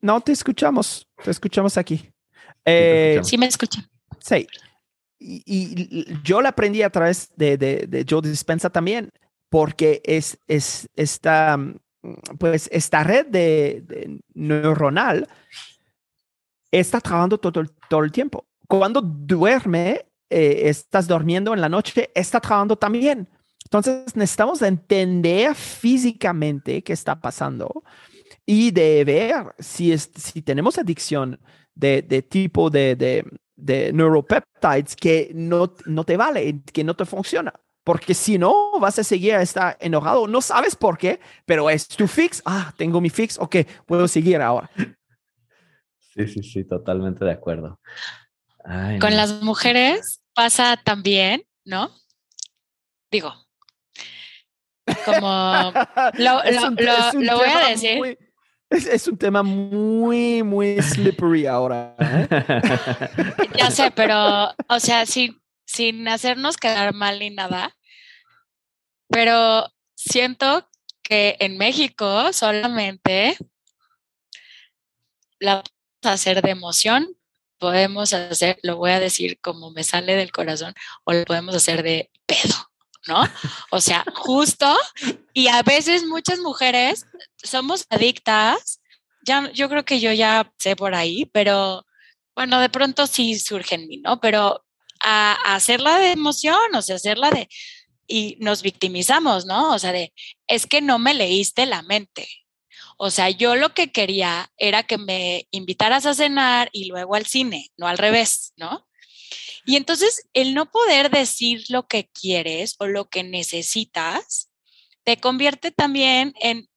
No, 0.00 0.20
te 0.20 0.30
escuchamos, 0.30 1.08
te 1.22 1.32
escuchamos 1.32 1.76
aquí. 1.76 2.08
Eh, 2.64 3.20
sí, 3.24 3.36
me 3.36 3.46
escuchan. 3.46 3.84
Sí 4.20 4.46
y, 5.20 5.42
y, 5.46 6.06
yo 6.24 6.40
la 6.40 6.48
aprendí 6.48 6.82
a 6.82 6.90
través 6.90 7.30
de, 7.36 7.58
de, 7.58 7.86
de 7.86 8.06
Joe 8.08 8.22
Dispensa 8.22 8.70
también, 8.70 9.10
porque 9.50 10.00
es, 10.04 10.38
es 10.48 10.88
esta, 10.96 11.58
pues 12.38 12.68
esta 12.72 13.04
red 13.04 13.26
de, 13.26 13.82
de 13.86 14.20
neuronal 14.32 15.28
está 16.70 17.00
trabajando 17.00 17.38
todo, 17.38 17.64
todo, 17.88 18.04
el 18.04 18.12
tiempo. 18.12 18.46
Cuando 18.68 19.00
duerme, 19.00 20.06
eh, 20.28 20.62
estás 20.64 21.08
durmiendo 21.08 21.52
en 21.54 21.60
la 21.60 21.68
noche, 21.68 22.10
está 22.14 22.40
trabajando 22.40 22.76
también. 22.76 23.28
Entonces 23.64 24.16
necesitamos 24.16 24.62
entender 24.62 25.54
físicamente 25.54 26.82
qué 26.82 26.92
está 26.92 27.20
pasando 27.20 27.84
y 28.44 28.70
de 28.72 29.04
ver 29.04 29.54
si, 29.58 29.92
es, 29.92 30.10
si 30.16 30.42
tenemos 30.42 30.76
adicción 30.78 31.38
de, 31.74 32.02
de 32.02 32.22
tipo 32.22 32.68
de, 32.68 32.96
de, 32.96 33.24
de 33.54 33.92
neuropeptides 33.92 34.96
que 34.96 35.30
no, 35.34 35.74
no 35.86 36.04
te 36.04 36.16
vale, 36.16 36.60
que 36.72 36.82
no 36.82 36.94
te 36.94 37.04
funciona. 37.04 37.54
Porque 37.84 38.14
si 38.14 38.38
no, 38.38 38.78
vas 38.78 38.98
a 38.98 39.04
seguir 39.04 39.34
a 39.34 39.42
estar 39.42 39.76
enojado. 39.80 40.26
No 40.26 40.42
sabes 40.42 40.76
por 40.76 40.98
qué, 40.98 41.18
pero 41.46 41.70
es 41.70 41.88
tu 41.88 42.06
fix. 42.06 42.42
Ah, 42.44 42.74
tengo 42.76 43.00
mi 43.00 43.08
fix. 43.08 43.38
Ok, 43.38 43.56
puedo 43.86 44.06
seguir 44.06 44.40
ahora. 44.40 44.70
Sí, 46.26 46.42
sí, 46.42 46.42
sí, 46.42 46.64
totalmente 46.64 47.24
de 47.24 47.32
acuerdo. 47.32 47.80
Ay, 48.64 48.98
Con 48.98 49.10
no. 49.10 49.16
las 49.16 49.42
mujeres 49.42 50.22
pasa 50.34 50.76
también, 50.76 51.44
¿no? 51.64 51.90
Digo, 53.10 53.34
como 55.04 55.72
lo, 56.14 56.44
lo, 56.44 56.68
un, 56.68 56.76
lo, 56.76 57.20
lo 57.20 57.38
voy 57.38 57.48
a 57.48 57.68
decir. 57.68 57.98
Muy, 57.98 58.18
es, 58.70 58.86
es, 58.86 59.08
un 59.08 59.18
tema 59.18 59.42
muy, 59.42 60.42
muy 60.42 60.80
slippery 60.80 61.46
ahora. 61.46 61.96
¿eh? 61.98 62.28
ya 63.58 63.70
sé, 63.70 63.90
pero, 63.90 64.54
o 64.68 64.80
sea, 64.80 65.06
sin, 65.06 65.40
sin 65.64 66.06
hacernos 66.08 66.56
quedar 66.56 66.94
mal 66.94 67.18
ni 67.18 67.30
nada, 67.30 67.76
pero 69.08 69.66
siento 69.96 70.68
que 71.02 71.36
en 71.40 71.58
México 71.58 72.32
solamente 72.32 73.36
la 75.40 75.62
hacer 76.02 76.42
de 76.42 76.50
emoción, 76.50 77.16
podemos 77.58 78.12
hacer, 78.12 78.58
lo 78.62 78.76
voy 78.76 78.92
a 78.92 79.00
decir 79.00 79.38
como 79.40 79.70
me 79.70 79.84
sale 79.84 80.16
del 80.16 80.32
corazón, 80.32 80.74
o 81.04 81.12
lo 81.12 81.24
podemos 81.24 81.54
hacer 81.54 81.82
de 81.82 82.10
pedo. 82.26 82.54
¿no? 83.06 83.22
O 83.70 83.80
sea, 83.80 84.04
justo, 84.14 84.76
y 85.32 85.48
a 85.48 85.62
veces 85.62 86.04
muchas 86.04 86.38
mujeres 86.38 87.06
somos 87.42 87.86
adictas, 87.88 88.80
ya, 89.24 89.50
yo 89.52 89.68
creo 89.68 89.84
que 89.84 90.00
yo 90.00 90.12
ya 90.12 90.52
sé 90.58 90.76
por 90.76 90.94
ahí, 90.94 91.26
pero 91.26 91.84
bueno, 92.34 92.60
de 92.60 92.68
pronto 92.68 93.06
sí 93.06 93.38
surge 93.38 93.74
en 93.74 93.86
mí, 93.86 93.98
¿no? 93.98 94.20
Pero 94.20 94.64
a, 95.02 95.36
a 95.44 95.54
hacerla 95.56 95.98
de 95.98 96.12
emoción, 96.12 96.74
o 96.74 96.82
sea, 96.82 96.96
hacerla 96.96 97.30
de, 97.30 97.48
y 98.06 98.36
nos 98.40 98.62
victimizamos, 98.62 99.46
¿no? 99.46 99.72
O 99.72 99.78
sea, 99.78 99.92
de, 99.92 100.12
es 100.46 100.66
que 100.66 100.80
no 100.80 100.98
me 100.98 101.14
leíste 101.14 101.66
la 101.66 101.82
mente. 101.82 102.28
O 103.02 103.10
sea, 103.10 103.30
yo 103.30 103.56
lo 103.56 103.72
que 103.72 103.90
quería 103.90 104.52
era 104.58 104.82
que 104.82 104.98
me 104.98 105.48
invitaras 105.52 106.04
a 106.04 106.12
cenar 106.12 106.68
y 106.70 106.84
luego 106.84 107.14
al 107.14 107.24
cine, 107.24 107.70
no 107.78 107.86
al 107.86 107.96
revés, 107.96 108.52
¿no? 108.58 108.86
Y 109.64 109.76
entonces 109.76 110.28
el 110.34 110.52
no 110.52 110.70
poder 110.70 111.08
decir 111.08 111.64
lo 111.70 111.86
que 111.86 112.10
quieres 112.10 112.76
o 112.78 112.86
lo 112.86 113.08
que 113.08 113.22
necesitas 113.22 114.50
te 115.02 115.16
convierte 115.16 115.70
también 115.70 116.34
en, 116.42 116.68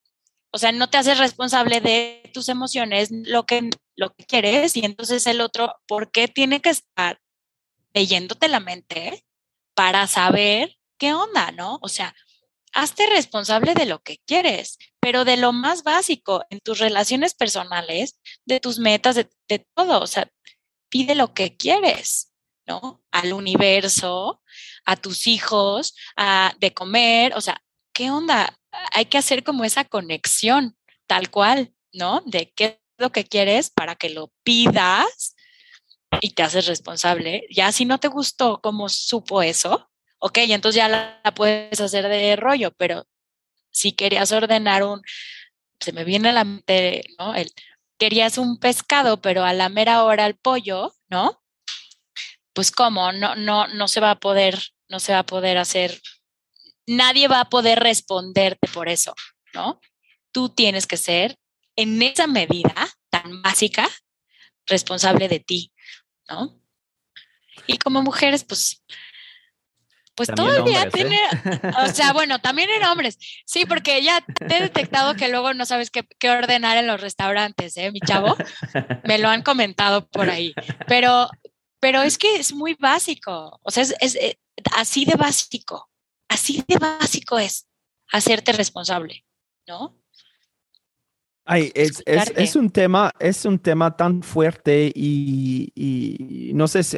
o 0.50 0.56
sea, 0.56 0.72
no 0.72 0.88
te 0.88 0.96
haces 0.96 1.18
responsable 1.18 1.82
de 1.82 2.30
tus 2.32 2.48
emociones, 2.48 3.10
lo 3.10 3.44
que, 3.44 3.68
lo 3.94 4.14
que 4.14 4.24
quieres 4.24 4.78
y 4.78 4.84
entonces 4.86 5.26
el 5.26 5.42
otro, 5.42 5.74
¿por 5.86 6.10
qué 6.10 6.26
tiene 6.26 6.62
que 6.62 6.70
estar 6.70 7.20
leyéndote 7.92 8.48
la 8.48 8.60
mente 8.60 9.26
para 9.74 10.06
saber 10.06 10.74
qué 10.96 11.12
onda, 11.12 11.52
no? 11.52 11.78
O 11.82 11.88
sea, 11.88 12.14
hazte 12.74 13.06
responsable 13.06 13.74
de 13.74 13.86
lo 13.86 14.02
que 14.02 14.18
quieres, 14.26 14.78
pero 15.00 15.24
de 15.24 15.36
lo 15.36 15.52
más 15.52 15.84
básico 15.84 16.44
en 16.50 16.60
tus 16.60 16.78
relaciones 16.78 17.34
personales, 17.34 18.20
de 18.44 18.60
tus 18.60 18.78
metas, 18.78 19.14
de, 19.14 19.28
todo, 19.74 20.00
o 20.00 20.06
sea, 20.06 20.30
pide 20.90 21.14
lo 21.14 21.32
que 21.32 21.56
quieres. 21.56 22.30
¿no? 22.66 23.02
Al 23.10 23.34
universo, 23.34 24.42
a 24.86 24.96
tus 24.96 25.26
hijos, 25.26 25.94
a 26.16 26.54
de 26.60 26.72
comer, 26.72 27.34
o 27.36 27.42
sea, 27.42 27.62
¿qué 27.92 28.10
onda? 28.10 28.58
Hay 28.92 29.04
que 29.04 29.18
hacer 29.18 29.44
como 29.44 29.64
esa 29.64 29.84
conexión, 29.84 30.74
tal 31.06 31.30
cual, 31.30 31.74
¿no? 31.92 32.22
De 32.24 32.54
qué 32.54 32.64
es 32.64 32.78
lo 32.96 33.12
que 33.12 33.24
quieres 33.24 33.68
para 33.68 33.96
que 33.96 34.08
lo 34.08 34.32
pidas 34.42 35.36
y 36.22 36.30
te 36.30 36.42
haces 36.42 36.66
responsable. 36.66 37.46
Ya 37.50 37.70
si 37.70 37.84
no 37.84 38.00
te 38.00 38.08
gustó 38.08 38.60
cómo 38.62 38.88
supo 38.88 39.42
eso, 39.42 39.90
ok, 40.24 40.38
entonces 40.38 40.76
ya 40.76 40.88
la, 40.88 41.20
la 41.22 41.34
puedes 41.34 41.80
hacer 41.80 42.08
de 42.08 42.36
rollo, 42.36 42.72
pero 42.76 43.06
si 43.70 43.92
querías 43.92 44.32
ordenar 44.32 44.82
un, 44.82 45.02
se 45.80 45.92
me 45.92 46.04
viene 46.04 46.30
a 46.30 46.32
la 46.32 46.44
mente, 46.44 47.04
¿no? 47.18 47.34
El, 47.34 47.50
querías 47.98 48.38
un 48.38 48.58
pescado, 48.58 49.20
pero 49.20 49.44
a 49.44 49.52
la 49.52 49.68
mera 49.68 50.04
hora 50.04 50.26
el 50.26 50.36
pollo, 50.36 50.94
¿no? 51.08 51.44
pues 52.54 52.70
cómo, 52.70 53.12
no, 53.12 53.34
no, 53.34 53.66
no 53.66 53.88
se 53.88 54.00
va 54.00 54.12
a 54.12 54.20
poder, 54.20 54.58
no 54.88 55.00
se 55.00 55.12
va 55.12 55.18
a 55.20 55.26
poder 55.26 55.58
hacer, 55.58 56.00
nadie 56.86 57.28
va 57.28 57.40
a 57.40 57.50
poder 57.50 57.80
responderte 57.80 58.68
por 58.68 58.88
eso, 58.88 59.14
¿no? 59.52 59.80
Tú 60.32 60.48
tienes 60.48 60.86
que 60.86 60.96
ser 60.96 61.36
en 61.76 62.00
esa 62.00 62.26
medida 62.26 62.88
tan 63.10 63.42
básica 63.42 63.90
responsable 64.66 65.28
de 65.28 65.40
ti, 65.40 65.72
¿no? 66.28 66.60
Y 67.66 67.78
como 67.78 68.02
mujeres, 68.02 68.44
pues, 68.44 68.84
pues 70.14 70.28
también 70.28 70.48
todavía 70.48 70.82
hombres, 70.82 70.92
tiene, 70.92 71.16
¿eh? 71.16 71.72
o 71.84 71.86
sea, 71.88 72.12
bueno, 72.12 72.38
también 72.38 72.70
en 72.70 72.84
hombres, 72.84 73.18
sí, 73.46 73.64
porque 73.66 74.02
ya 74.02 74.20
te 74.20 74.56
he 74.56 74.60
detectado 74.60 75.14
que 75.14 75.28
luego 75.28 75.54
no 75.54 75.66
sabes 75.66 75.90
qué, 75.90 76.06
qué, 76.18 76.30
ordenar 76.30 76.76
en 76.76 76.86
los 76.86 77.00
restaurantes, 77.00 77.76
¿eh, 77.76 77.90
mi 77.90 78.00
chavo? 78.00 78.36
Me 79.04 79.18
lo 79.18 79.28
han 79.28 79.42
comentado 79.42 80.06
por 80.06 80.30
ahí, 80.30 80.54
pero, 80.86 81.28
pero 81.80 82.02
es 82.02 82.18
que 82.18 82.36
es 82.36 82.54
muy 82.54 82.74
básico, 82.74 83.58
o 83.62 83.70
sea, 83.70 83.82
es, 83.82 83.94
es, 84.00 84.14
es, 84.14 84.36
así 84.76 85.04
de 85.04 85.16
básico, 85.16 85.90
así 86.28 86.64
de 86.68 86.78
básico 86.78 87.38
es, 87.38 87.66
hacerte 88.12 88.52
responsable, 88.52 89.24
¿no? 89.66 89.98
Ay, 91.46 91.70
es, 91.74 92.02
es, 92.06 92.56
un 92.56 92.70
tema, 92.70 93.10
es 93.18 93.44
un 93.44 93.58
tema 93.58 93.94
tan 93.94 94.22
fuerte 94.22 94.90
y, 94.94 95.70
y 95.74 96.54
no 96.54 96.66
sé 96.68 96.82
si, 96.82 96.96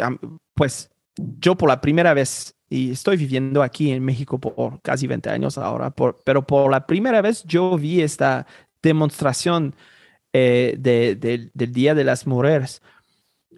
pues 0.54 0.88
yo 1.16 1.56
por 1.56 1.68
la 1.68 1.80
primera 1.80 2.14
vez, 2.14 2.55
y 2.68 2.90
estoy 2.90 3.16
viviendo 3.16 3.62
aquí 3.62 3.90
en 3.90 4.04
México 4.04 4.38
por 4.38 4.80
casi 4.82 5.06
20 5.06 5.30
años 5.30 5.58
ahora, 5.58 5.90
por, 5.90 6.18
pero 6.24 6.46
por 6.46 6.70
la 6.70 6.86
primera 6.86 7.22
vez 7.22 7.44
yo 7.44 7.76
vi 7.78 8.00
esta 8.00 8.46
demostración 8.82 9.74
eh, 10.32 10.76
de, 10.78 11.16
del 11.16 11.72
Día 11.72 11.94
de 11.94 12.04
las 12.04 12.26
Mujeres 12.26 12.82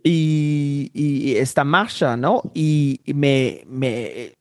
y, 0.02 0.90
y 0.94 1.36
esta 1.36 1.64
marcha, 1.64 2.16
¿no? 2.16 2.42
Y, 2.54 3.00
me, 3.06 3.62
me, 3.66 4.34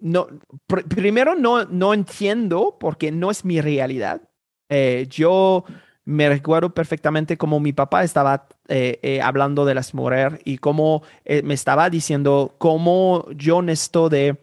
no, 0.00 0.28
primero 0.66 1.34
no, 1.34 1.64
no 1.64 1.94
entiendo 1.94 2.76
porque 2.78 3.10
no 3.12 3.30
es 3.30 3.44
mi 3.44 3.60
realidad. 3.60 4.22
Eh, 4.68 5.06
yo 5.10 5.64
me 6.04 6.28
recuerdo 6.28 6.74
perfectamente 6.74 7.36
cómo 7.36 7.60
mi 7.60 7.72
papá 7.72 8.04
estaba 8.04 8.46
eh, 8.68 8.98
eh, 9.02 9.22
hablando 9.22 9.64
de 9.64 9.74
las 9.74 9.94
mujeres 9.94 10.40
y 10.44 10.58
cómo 10.58 11.02
me 11.24 11.54
estaba 11.54 11.88
diciendo 11.90 12.54
cómo 12.58 13.26
yo 13.32 13.62
necesito 13.62 14.08
de 14.08 14.36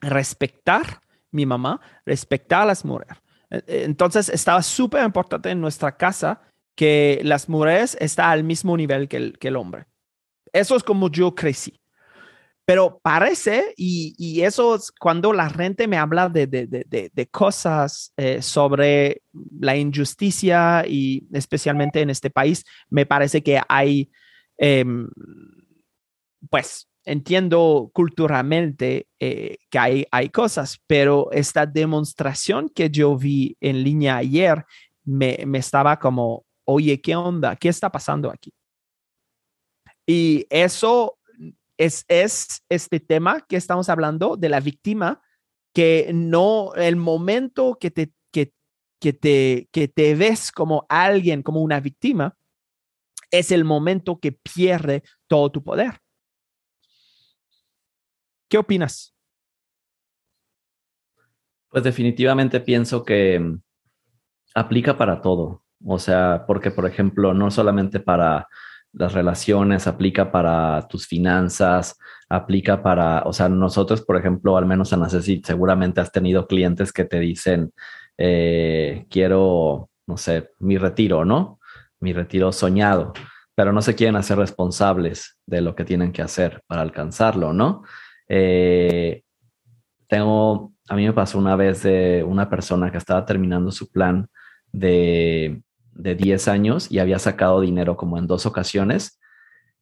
respetar 0.00 1.00
mi 1.30 1.46
mamá, 1.46 1.80
respetar 2.04 2.62
a 2.62 2.66
las 2.66 2.84
mujeres. 2.84 3.16
Entonces 3.48 4.28
estaba 4.28 4.62
súper 4.62 5.04
importante 5.04 5.50
en 5.50 5.60
nuestra 5.60 5.96
casa 5.96 6.42
que 6.76 7.20
las 7.22 7.48
mujeres 7.48 7.96
están 8.00 8.30
al 8.30 8.44
mismo 8.44 8.76
nivel 8.76 9.08
que 9.08 9.16
el, 9.16 9.38
que 9.38 9.48
el 9.48 9.56
hombre. 9.56 9.86
Eso 10.52 10.76
es 10.76 10.82
como 10.82 11.10
yo 11.10 11.34
crecí. 11.34 11.81
Pero 12.64 13.00
parece, 13.02 13.74
y, 13.76 14.40
eso 14.42 14.76
es 14.76 14.92
cuando 14.92 15.32
la 15.32 15.50
gente 15.50 15.88
me 15.88 15.96
habla 15.96 16.28
de, 16.28 17.28
cosas 17.30 18.12
eh, 18.16 18.40
sobre 18.40 19.22
la 19.58 19.76
injusticia 19.76 20.84
y 20.86 21.26
especialmente 21.32 22.00
en 22.00 22.10
este 22.10 22.30
país, 22.30 22.64
me 22.88 23.04
parece 23.04 23.42
que 23.42 23.60
hay, 23.68 24.10
em, 24.58 25.08
pues 26.50 26.88
entiendo 27.04 27.90
culturalmente 27.92 29.08
eh, 29.18 29.56
que 29.68 29.78
hay, 29.78 30.06
hay 30.12 30.28
cosas, 30.28 30.78
pero 30.86 31.32
esta 31.32 31.66
demostración 31.66 32.68
que 32.68 32.90
yo 32.90 33.16
vi 33.16 33.56
en 33.60 33.82
línea 33.82 34.18
ayer 34.18 34.64
me, 35.04 35.38
me 35.46 35.58
estaba 35.58 35.98
como, 35.98 36.44
oye, 36.64 37.00
¿qué 37.00 37.16
onda? 37.16 37.56
¿Qué 37.56 37.68
está 37.68 37.90
pasando 37.90 38.30
aquí? 38.30 38.52
Y 40.06 40.46
eso 40.50 41.18
es, 41.84 42.04
este 42.68 43.00
tema 43.00 43.40
que 43.48 43.56
estamos 43.56 43.88
hablando 43.88 44.36
de 44.36 44.48
la 44.48 44.60
víctima, 44.60 45.22
que 45.74 46.10
no, 46.12 46.74
el 46.74 46.96
momento 46.96 47.78
que 47.80 47.90
te, 47.90 48.12
que, 48.30 48.52
que 49.00 49.12
te, 49.12 49.68
que 49.72 49.88
te 49.88 50.14
ves 50.14 50.52
como 50.52 50.86
alguien, 50.88 51.42
como 51.42 51.60
una 51.60 51.80
víctima, 51.80 52.36
es 53.30 53.50
el 53.50 53.64
momento 53.64 54.20
que 54.20 54.32
pierde 54.32 55.02
todo 55.26 55.50
tu 55.50 55.62
poder. 55.62 56.00
¿Qué 58.48 58.58
opinas? 58.58 59.14
Pues 61.68 61.82
definitivamente 61.82 62.60
pienso 62.60 63.02
que 63.02 63.40
mm, 63.40 63.62
aplica 64.54 64.98
para 64.98 65.22
todo. 65.22 65.64
O 65.84 65.98
sea, 65.98 66.44
porque, 66.46 66.70
por 66.70 66.86
ejemplo, 66.86 67.32
no 67.32 67.50
solamente 67.50 67.98
para 67.98 68.46
las 68.92 69.14
relaciones, 69.14 69.86
aplica 69.86 70.30
para 70.30 70.86
tus 70.88 71.06
finanzas, 71.06 71.98
aplica 72.28 72.82
para, 72.82 73.22
o 73.22 73.32
sea, 73.32 73.48
nosotros, 73.48 74.02
por 74.02 74.16
ejemplo, 74.16 74.56
al 74.56 74.66
menos 74.66 74.92
en 74.92 75.08
Ceci, 75.08 75.42
seguramente 75.44 76.00
has 76.00 76.12
tenido 76.12 76.46
clientes 76.46 76.92
que 76.92 77.04
te 77.04 77.18
dicen, 77.18 77.72
eh, 78.18 79.06
quiero, 79.10 79.90
no 80.06 80.16
sé, 80.16 80.50
mi 80.58 80.78
retiro, 80.78 81.24
¿no? 81.24 81.58
Mi 82.00 82.12
retiro 82.12 82.52
soñado, 82.52 83.12
pero 83.54 83.72
no 83.72 83.80
se 83.82 83.94
quieren 83.94 84.16
hacer 84.16 84.38
responsables 84.38 85.38
de 85.46 85.60
lo 85.62 85.74
que 85.74 85.84
tienen 85.84 86.12
que 86.12 86.22
hacer 86.22 86.62
para 86.66 86.82
alcanzarlo, 86.82 87.52
¿no? 87.52 87.82
Eh, 88.28 89.22
tengo, 90.06 90.74
a 90.88 90.96
mí 90.96 91.06
me 91.06 91.12
pasó 91.12 91.38
una 91.38 91.56
vez 91.56 91.82
de 91.82 92.24
una 92.24 92.50
persona 92.50 92.90
que 92.90 92.98
estaba 92.98 93.24
terminando 93.24 93.70
su 93.70 93.90
plan 93.90 94.28
de 94.72 95.62
de 95.94 96.14
10 96.14 96.48
años 96.48 96.90
y 96.90 96.98
había 96.98 97.18
sacado 97.18 97.60
dinero 97.60 97.96
como 97.96 98.18
en 98.18 98.26
dos 98.26 98.46
ocasiones 98.46 99.20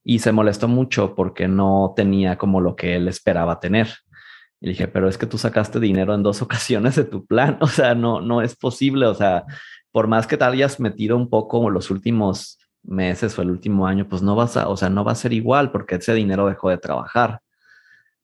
y 0.05 0.21
se 0.21 0.33
molestó 0.33 0.69
mucho 0.69 1.15
porque 1.15 1.49
no 1.49 1.93
tenía 1.97 2.39
como 2.39 2.61
lo 2.61 2.77
que 2.77 2.97
él 2.97 3.09
esperaba 3.09 3.61
tener. 3.61 3.89
Y 4.61 4.71
dije, 4.71 4.89
pero 4.89 5.09
es 5.09 5.19
que 5.19 5.27
tú 5.27 5.39
sacaste 5.39 5.81
dinero 5.81 6.15
en 6.15 6.23
dos 6.23 6.43
ocasiones 6.43 6.97
de 6.97 7.05
tu 7.05 7.27
plan, 7.27 7.59
o 7.61 7.67
sea, 7.67 7.95
no, 7.95 8.21
no 8.21 8.43
es 8.43 8.57
posible, 8.57 9.07
o 9.07 9.15
sea, 9.15 9.45
por 9.93 10.07
más 10.07 10.27
que 10.27 10.37
te 10.37 10.45
hayas 10.45 10.81
metido 10.81 11.17
un 11.17 11.29
poco 11.29 11.69
los 11.71 11.91
últimos 11.91 12.59
meses 12.83 13.39
o 13.39 13.43
el 13.43 13.51
último 13.51 13.87
año, 13.87 14.09
pues 14.09 14.23
no 14.23 14.35
vas 14.37 14.57
a, 14.57 14.69
o 14.69 14.77
sea, 14.77 14.89
no 14.89 15.05
va 15.05 15.13
a 15.13 15.17
ser 15.17 15.33
igual 15.33 15.71
porque 15.71 15.97
ese 15.97 16.15
dinero 16.15 16.47
dejó 16.47 16.71
de 16.71 16.79
trabajar. 16.79 17.41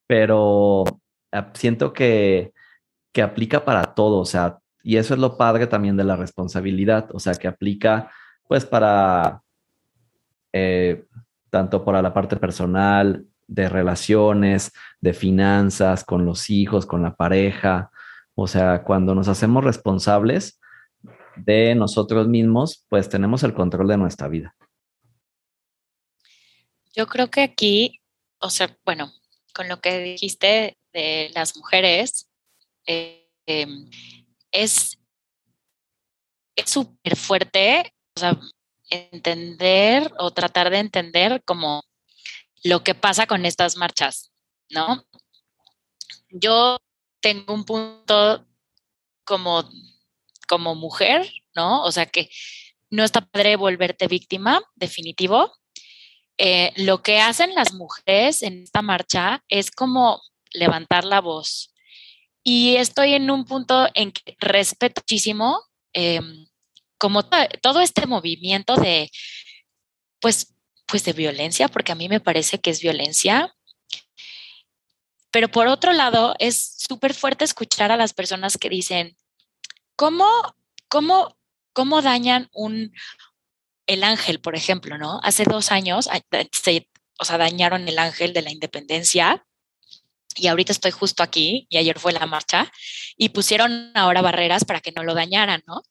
Pero 0.07 0.85
ah, 1.33 1.51
siento 1.55 1.93
que, 1.93 2.53
que 3.13 3.23
aplica 3.23 3.65
para 3.65 3.95
todo, 3.95 4.19
o 4.19 4.25
sea, 4.25 4.59
y 4.87 4.99
eso 4.99 5.15
es 5.15 5.21
lo 5.21 5.37
padre 5.37 5.67
también 5.67 5.97
de 5.97 6.05
la 6.05 6.15
responsabilidad, 6.15 7.09
o 7.13 7.19
sea, 7.19 7.35
que 7.35 7.49
aplica 7.49 8.13
pues 8.47 8.65
para 8.65 9.43
eh, 10.53 11.05
tanto 11.51 11.85
para 11.85 12.01
la 12.01 12.15
parte 12.15 12.37
personal, 12.37 13.27
de 13.49 13.69
relaciones, 13.69 14.73
de 15.01 15.13
finanzas, 15.13 16.05
con 16.05 16.25
los 16.25 16.51
hijos, 16.51 16.87
con 16.87 17.03
la 17.03 17.17
pareja. 17.17 17.91
O 18.37 18.47
sea, 18.47 18.85
cuando 18.85 19.13
nos 19.15 19.27
hacemos 19.27 19.65
responsables 19.65 20.61
de 21.35 21.75
nosotros 21.75 22.29
mismos, 22.29 22.87
pues 22.89 23.09
tenemos 23.09 23.43
el 23.43 23.55
control 23.55 23.89
de 23.89 23.97
nuestra 23.97 24.29
vida. 24.29 24.55
Yo 26.95 27.09
creo 27.09 27.29
que 27.29 27.43
aquí, 27.43 28.03
o 28.39 28.51
sea, 28.51 28.79
bueno, 28.85 29.11
con 29.53 29.69
lo 29.69 29.81
que 29.81 29.99
dijiste 29.99 30.77
de 30.93 31.31
las 31.35 31.57
mujeres, 31.57 32.31
eh, 32.87 33.29
em, 33.47 33.91
es 34.53 34.99
súper 36.65 37.17
fuerte, 37.17 37.93
o 38.17 38.41
entender 38.89 40.13
o 40.19 40.31
tratar 40.31 40.71
de 40.71 40.79
entender 40.79 41.43
como 41.45 41.83
lo 42.63 42.83
que 42.83 42.95
pasa 42.95 43.27
con 43.27 43.45
estas 43.45 43.77
marchas, 43.77 44.33
¿no? 44.71 45.05
Yo 46.31 46.79
tengo 47.21 47.55
un 47.55 47.65
punto 47.65 48.47
como, 49.25 49.69
como 50.49 50.75
mujer, 50.75 51.31
¿no? 51.55 51.83
O 51.85 51.93
sea 51.93 52.07
que 52.07 52.31
no 52.91 53.05
está 53.05 53.21
padre 53.21 53.57
volverte 53.57 54.07
víctima, 54.07 54.63
definitivo. 54.75 55.53
Eh, 56.39 56.73
lo 56.77 57.03
que 57.03 57.21
hacen 57.21 57.55
las 57.55 57.73
mujeres 57.73 58.43
en 58.43 58.63
esta 58.63 58.83
marcha 58.83 59.43
es 59.49 59.71
como 59.71 60.23
levantar 60.53 61.05
la 61.05 61.21
voz, 61.21 61.75
y 62.49 62.77
estoy 62.77 63.15
en 63.15 63.29
un 63.29 63.45
punto 63.45 63.89
en 63.95 64.13
que 64.13 64.37
respeto 64.39 65.01
muchísimo 65.01 65.65
em, 65.93 66.47
como 66.97 67.25
todo 67.61 67.81
este 67.81 68.07
movimiento 68.07 68.77
de, 68.77 69.11
pues, 70.21 70.55
pues 70.87 71.03
de 71.03 71.13
violencia, 71.13 71.67
porque 71.67 71.91
a 71.91 71.97
mí 71.97 72.09
me 72.09 72.21
parece 72.21 72.61
que 72.61 72.71
es 72.71 72.81
violencia. 72.81 73.53
Pero 75.33 75.49
por 75.49 75.67
otro 75.67 75.93
lado, 75.93 76.37
es 76.39 76.77
súper 76.79 77.15
fuerte 77.15 77.45
escuchar 77.45 77.91
a 77.91 77.97
las 77.97 78.15
personas 78.15 78.57
que 78.59 78.69
dicen, 78.69 79.17
¿cómo, 79.97 80.31
cómo, 80.89 81.37
cómo 81.73 82.01
dañan 82.01 82.49
un, 82.53 82.93
el 83.89 84.05
ángel, 84.05 84.41
por 84.41 84.55
ejemplo, 84.55 84.99
¿no? 84.99 85.19
Hace 85.25 85.43
dos 85.43 85.73
años, 85.73 86.09
o 87.19 87.25
sea, 87.25 87.39
dañaron 87.39 87.89
el 87.89 87.99
ángel 87.99 88.33
de 88.33 88.43
la 88.43 88.53
independencia 88.53 89.46
y 90.37 90.47
ahorita 90.47 90.73
estoy 90.73 90.91
justo 90.91 91.23
aquí 91.23 91.67
y 91.71 91.79
ayer 91.79 91.99
fue 91.99 92.13
la 92.13 92.27
marcha 92.27 92.71
y 93.17 93.31
pusieron 93.31 93.91
ahora 93.95 94.23
barreras 94.23 94.65
para 94.65 94.81
que 94.81 94.93
no 94.93 95.03
lo 95.03 95.15
dañaran, 95.15 95.63
¿no? 95.67 95.83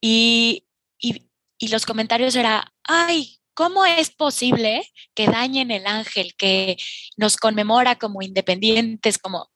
Y, 0.00 0.66
y, 0.98 1.28
y 1.58 1.68
los 1.68 1.86
comentarios 1.86 2.36
era, 2.36 2.72
ay, 2.84 3.40
¿cómo 3.54 3.86
es 3.86 4.10
posible 4.10 4.92
que 5.14 5.26
dañen 5.26 5.70
el 5.70 5.86
ángel, 5.86 6.34
que 6.36 6.76
nos 7.16 7.38
conmemora 7.38 7.96
como 7.96 8.22
independientes, 8.22 9.18
como, 9.18 9.50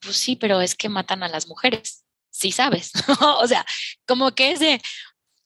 pues 0.00 0.16
sí, 0.16 0.36
pero 0.36 0.60
es 0.60 0.76
que 0.76 0.88
matan 0.88 1.22
a 1.22 1.28
las 1.28 1.48
mujeres, 1.48 2.04
sí 2.30 2.52
sabes, 2.52 2.92
o 3.40 3.46
sea, 3.48 3.66
como 4.06 4.34
que 4.34 4.52
es 4.52 4.60
de, 4.60 4.80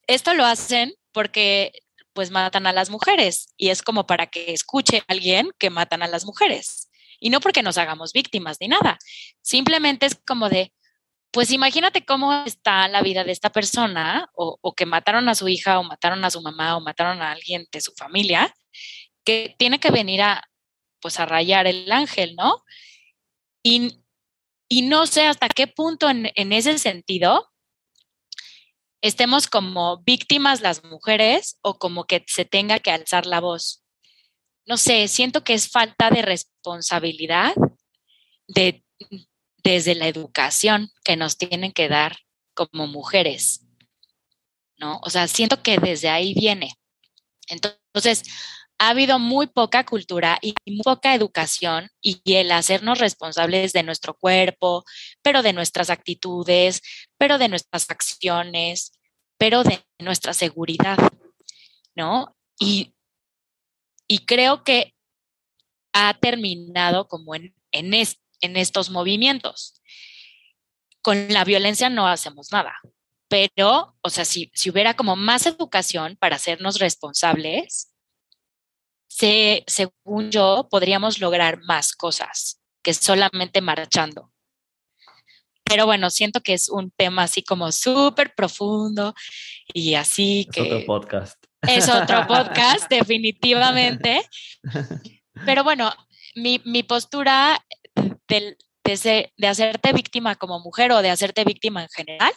esto 0.07 0.35
lo 0.35 0.45
hacen 0.45 0.95
porque 1.13 1.73
pues 2.13 2.31
matan 2.31 2.67
a 2.67 2.73
las 2.73 2.91
mujeres 2.91 3.47
y 3.57 3.69
es 3.69 3.83
como 3.83 4.07
para 4.07 4.27
que 4.27 4.53
escuche 4.53 5.03
alguien 5.07 5.51
que 5.59 5.71
matan 5.71 6.03
a 6.03 6.09
las 6.09 6.25
mujeres. 6.25 6.88
Y 7.21 7.31
no 7.31 7.41
porque 7.41 7.63
nos 7.63 7.79
hagamos 7.79 8.13
víctimas 8.13 8.59
ni 8.61 8.69
nada, 8.69 8.99
simplemente 9.43 10.07
es 10.07 10.15
como 10.27 10.49
de, 10.49 10.73
pues 11.31 11.51
imagínate 11.51 12.05
cómo 12.05 12.33
está 12.45 12.89
la 12.89 13.03
vida 13.03 13.25
de 13.25 13.33
esta 13.33 13.51
persona 13.51 14.29
o, 14.35 14.75
que 14.75 14.87
mataron 14.87 15.29
a 15.29 15.35
su 15.35 15.49
hija 15.49 15.79
o 15.79 15.85
mataron 15.85 16.25
a 16.25 16.31
su 16.31 16.41
mamá 16.41 16.77
o 16.77 16.81
mataron 16.81 17.21
a 17.23 17.33
alguien 17.33 17.67
de 17.73 17.81
su 17.81 17.93
familia, 17.95 18.55
que 19.25 19.55
tiene 19.59 19.79
que 19.79 19.91
venir 19.91 20.23
a, 20.23 20.49
pues 21.01 21.21
a 21.21 21.27
rayar 21.27 21.67
el 21.67 21.91
ángel, 21.93 22.35
¿no? 22.37 22.65
Y, 23.63 24.01
Y 24.71 24.83
no 24.83 25.07
sé 25.07 25.27
hasta 25.27 25.49
qué 25.49 25.67
punto 25.67 26.11
en, 26.11 26.31
en 26.35 26.53
ese 26.53 26.79
sentido 26.79 27.51
estemos 29.01 29.47
como 29.47 30.03
víctimas 30.05 30.61
las 30.61 30.85
mujeres 30.85 31.59
o 31.63 31.79
como 31.79 32.05
que 32.05 32.25
se 32.27 32.45
tenga 32.45 32.79
que 32.79 32.91
alzar 32.91 33.27
la 33.27 33.41
voz. 33.41 33.83
No 34.69 34.77
sé, 34.77 35.09
siento 35.09 35.43
que 35.43 35.55
es 35.55 35.71
falta 35.71 36.11
de 36.11 36.21
responsabilidad 36.21 37.55
de, 38.47 38.85
desde 39.65 39.95
la 39.95 40.09
educación 40.09 40.91
que 41.05 41.17
nos 41.17 41.39
tienen 41.39 41.73
que 41.73 41.89
dar 41.89 42.19
como 42.53 42.87
mujeres, 42.87 43.65
¿no? 44.77 45.01
O 45.03 45.09
sea, 45.09 45.27
siento 45.27 45.63
que 45.63 45.79
desde 45.79 46.11
ahí 46.11 46.35
viene. 46.35 46.75
Entonces, 47.47 48.25
ha 48.79 48.91
habido 48.91 49.19
muy 49.19 49.47
poca 49.47 49.87
cultura 49.87 50.39
y 50.43 50.55
poca 50.83 51.15
educación 51.15 51.89
y 52.03 52.21
el 52.27 52.53
hacernos 52.53 52.99
responsables 52.99 53.73
de 53.73 53.83
nuestro 53.83 54.15
cuerpo, 54.15 54.85
pero 55.23 55.43
de 55.43 55.55
nuestras 55.55 55.89
actitudes, 55.89 56.83
pero 57.17 57.39
de 57.39 57.49
nuestras 57.49 57.91
acciones, 57.91 58.93
pero 59.39 59.65
de 59.65 59.83
nuestra 59.99 60.35
seguridad, 60.35 60.99
¿no? 61.95 62.37
Y, 62.61 62.93
y 64.09 64.25
creo 64.25 64.65
que 64.65 64.95
ha 65.93 66.15
terminado 66.15 67.07
como 67.07 67.35
en, 67.35 67.55
en, 67.73 67.95
en 67.95 68.57
estos 68.57 68.91
movimientos. 68.91 69.81
Con 71.03 71.29
la 71.33 71.45
violencia 71.45 71.89
no 71.91 72.09
hacemos 72.09 72.51
nada, 72.51 72.75
pero, 73.29 73.97
o 74.01 74.11
sea, 74.11 74.25
si, 74.25 74.51
si 74.55 74.71
hubiera 74.71 74.95
como 74.95 75.15
más 75.15 75.47
educación 75.47 76.17
para 76.17 76.37
hacernos 76.37 76.79
responsables, 76.79 77.93
se, 79.07 79.65
según 79.67 80.31
yo, 80.31 80.67
podríamos 80.71 81.21
lograr 81.21 81.61
más 81.65 81.93
cosas 81.93 82.61
que 82.83 82.95
solamente 82.95 83.61
marchando. 83.61 84.33
Pero 85.65 85.85
bueno, 85.85 86.09
siento 86.09 86.41
que 86.41 86.55
es 86.55 86.71
un 86.71 86.91
tema 86.91 87.25
así 87.25 87.43
como 87.43 87.71
súper 87.73 88.35
profundo 88.35 89.15
y 89.75 89.95
así 89.95 90.47
es 90.49 90.55
que... 90.55 90.63
Otro 90.63 90.87
podcast. 90.87 91.48
Es 91.63 91.89
otro 91.89 92.27
podcast, 92.27 92.89
definitivamente. 92.91 94.23
Pero 95.45 95.65
bueno, 95.65 95.93
mi, 96.35 96.61
mi 96.65 96.83
postura 96.83 97.65
de, 98.29 98.57
de, 98.85 99.33
de 99.37 99.47
hacerte 99.47 99.93
víctima 99.93 100.37
como 100.37 100.61
mujer 100.61 100.93
o 100.93 101.03
de 101.03 101.11
hacerte 101.11 101.45
víctima 101.45 101.83
en 101.83 101.89
general 101.89 102.33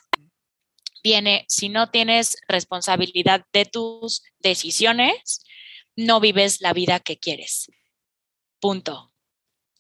viene, 1.04 1.46
si 1.48 1.70
no 1.70 1.90
tienes 1.90 2.38
responsabilidad 2.48 3.46
de 3.54 3.66
tus 3.66 4.24
decisiones, 4.40 5.44
no 5.96 6.20
vives 6.20 6.62
la 6.62 6.74
vida 6.74 7.00
que 7.00 7.18
quieres. 7.18 7.70
Punto. 8.60 9.12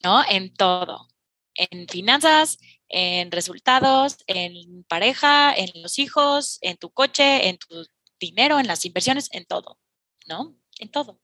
¿No? 0.03 0.23
En 0.27 0.53
todo. 0.53 1.07
En 1.53 1.87
finanzas, 1.87 2.57
en 2.87 3.31
resultados, 3.31 4.17
en 4.27 4.83
pareja, 4.85 5.53
en 5.53 5.69
los 5.81 5.99
hijos, 5.99 6.57
en 6.61 6.77
tu 6.77 6.89
coche, 6.91 7.49
en 7.49 7.57
tu 7.57 7.85
dinero, 8.21 8.59
en 8.59 8.67
las 8.67 8.85
inversiones, 8.85 9.27
en 9.33 9.45
todo. 9.45 9.77
¿No? 10.27 10.55
En 10.79 10.89
todo. 10.89 11.19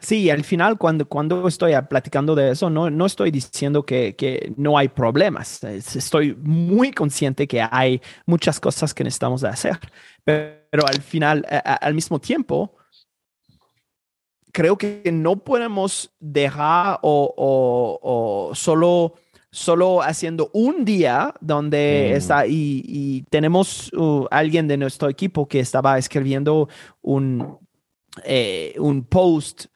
Sí, 0.00 0.30
al 0.30 0.44
final 0.44 0.78
cuando, 0.78 1.06
cuando 1.06 1.46
estoy 1.46 1.74
platicando 1.88 2.34
de 2.34 2.52
eso, 2.52 2.70
no, 2.70 2.88
no 2.88 3.04
estoy 3.04 3.30
diciendo 3.30 3.84
que, 3.84 4.16
que, 4.16 4.52
no 4.56 4.78
hay 4.78 4.88
problemas. 4.88 5.62
Estoy 5.62 6.34
muy 6.36 6.90
consciente 6.90 7.46
que 7.46 7.60
hay 7.70 8.00
muchas 8.24 8.58
cosas 8.58 8.94
que 8.94 9.04
necesitamos 9.04 9.44
hacer, 9.44 9.78
pero, 10.24 10.86
al 10.86 11.02
final, 11.02 11.44
al 11.48 11.94
mismo 11.94 12.18
tiempo, 12.18 12.76
creo 14.52 14.78
que 14.78 15.02
no 15.12 15.36
podemos 15.36 16.10
dejar 16.18 16.98
o, 17.02 17.34
o 18.02 18.54
solo 18.54 19.14
solo 19.50 20.02
haciendo 20.02 20.50
un 20.52 20.84
día 20.84 21.34
donde 21.40 22.10
mm. 22.12 22.16
está 22.16 22.46
y, 22.46 22.82
y 22.86 23.22
tenemos 23.30 23.92
uh, 23.92 24.26
alguien 24.30 24.68
de 24.68 24.76
nuestro 24.76 25.08
equipo 25.08 25.48
que 25.48 25.60
estaba 25.60 25.98
escribiendo 25.98 26.68
un, 27.02 27.58
eh, 28.24 28.74
un 28.78 29.04
post 29.04 29.66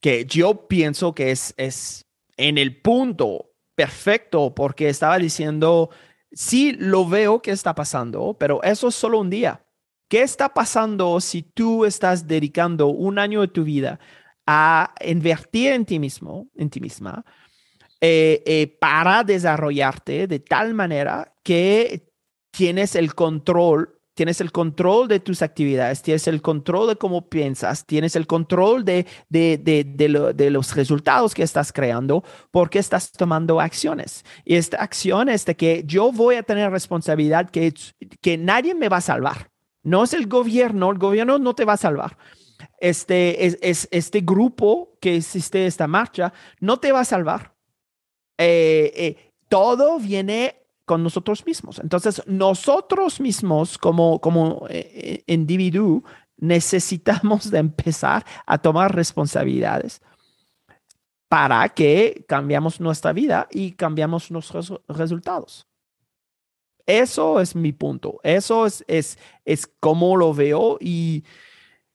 que 0.00 0.24
yo 0.26 0.66
pienso 0.66 1.14
que 1.14 1.30
es, 1.30 1.54
es 1.56 2.06
en 2.36 2.58
el 2.58 2.80
punto 2.80 3.50
perfecto 3.76 4.54
porque 4.54 4.88
estaba 4.88 5.18
diciendo, 5.18 5.90
sí 6.32 6.72
lo 6.72 7.08
veo 7.08 7.40
que 7.40 7.52
está 7.52 7.74
pasando, 7.74 8.36
pero 8.38 8.62
eso 8.64 8.88
es 8.88 8.94
solo 8.94 9.20
un 9.20 9.30
día. 9.30 9.64
¿Qué 10.08 10.22
está 10.22 10.52
pasando 10.52 11.20
si 11.20 11.42
tú 11.42 11.84
estás 11.84 12.26
dedicando 12.26 12.88
un 12.88 13.18
año 13.18 13.40
de 13.40 13.48
tu 13.48 13.64
vida 13.64 14.00
a 14.46 14.92
invertir 15.06 15.72
en 15.72 15.86
ti 15.86 15.98
mismo, 15.98 16.48
en 16.56 16.68
ti 16.68 16.80
misma, 16.80 17.24
eh, 18.04 18.42
eh, 18.46 18.66
para 18.80 19.22
desarrollarte 19.22 20.26
de 20.26 20.40
tal 20.40 20.74
manera 20.74 21.36
que 21.44 22.10
tienes 22.50 22.96
el 22.96 23.14
control 23.14 24.02
tienes 24.14 24.40
el 24.40 24.52
control 24.52 25.08
de 25.08 25.20
tus 25.20 25.40
actividades, 25.40 26.02
tienes 26.02 26.26
el 26.26 26.42
control 26.42 26.88
de 26.88 26.96
cómo 26.96 27.28
piensas, 27.28 27.86
tienes 27.86 28.16
el 28.16 28.26
control 28.26 28.84
de, 28.84 29.06
de, 29.28 29.56
de, 29.56 29.84
de, 30.34 30.50
los 30.50 30.74
resultados 30.74 31.32
que 31.32 31.42
estás 31.42 31.72
creando 31.72 32.24
porque 32.50 32.78
estás 32.78 33.12
tomando 33.12 33.60
acciones. 33.60 34.24
Y 34.44 34.56
esta 34.56 34.82
acción 34.82 35.28
es 35.28 35.46
de 35.46 35.56
que 35.56 35.84
yo 35.86 36.12
voy 36.12 36.34
a 36.34 36.42
tener 36.42 36.70
responsabilidad 36.70 37.50
que, 37.50 37.72
que 38.20 38.36
nadie 38.36 38.74
me 38.74 38.88
va 38.88 38.98
a 38.98 39.00
salvar. 39.00 39.50
No 39.82 40.04
es 40.04 40.12
el 40.12 40.26
gobierno, 40.26 40.90
el 40.90 40.98
gobierno 40.98 41.38
no 41.38 41.54
te 41.54 41.64
va 41.64 41.74
a 41.74 41.78
salvar. 41.78 42.18
Este, 42.78 43.46
es, 43.46 43.58
es 43.62 43.88
este 43.90 44.20
grupo 44.20 44.98
que 45.00 45.16
existe, 45.16 45.66
esta 45.66 45.86
marcha, 45.86 46.32
no 46.60 46.78
te 46.78 46.92
va 46.92 47.00
a 47.00 47.04
salvar. 47.04 47.51
Eh, 48.38 48.92
eh, 48.96 49.32
todo 49.48 49.98
viene 49.98 50.56
con 50.84 51.02
nosotros 51.02 51.44
mismos. 51.46 51.78
Entonces, 51.78 52.22
nosotros 52.26 53.20
mismos 53.20 53.78
como, 53.78 54.20
como 54.20 54.66
eh, 54.68 55.22
individuo 55.26 56.02
necesitamos 56.36 57.50
de 57.50 57.58
empezar 57.58 58.24
a 58.46 58.58
tomar 58.58 58.94
responsabilidades 58.94 60.00
para 61.28 61.68
que 61.70 62.24
cambiamos 62.28 62.80
nuestra 62.80 63.12
vida 63.12 63.48
y 63.50 63.72
cambiamos 63.72 64.30
nuestros 64.30 64.72
resultados. 64.88 65.66
Eso 66.84 67.40
es 67.40 67.54
mi 67.54 67.72
punto. 67.72 68.20
Eso 68.22 68.66
es, 68.66 68.84
es, 68.88 69.18
es 69.44 69.66
como 69.66 70.16
lo 70.16 70.34
veo 70.34 70.78
y, 70.80 71.24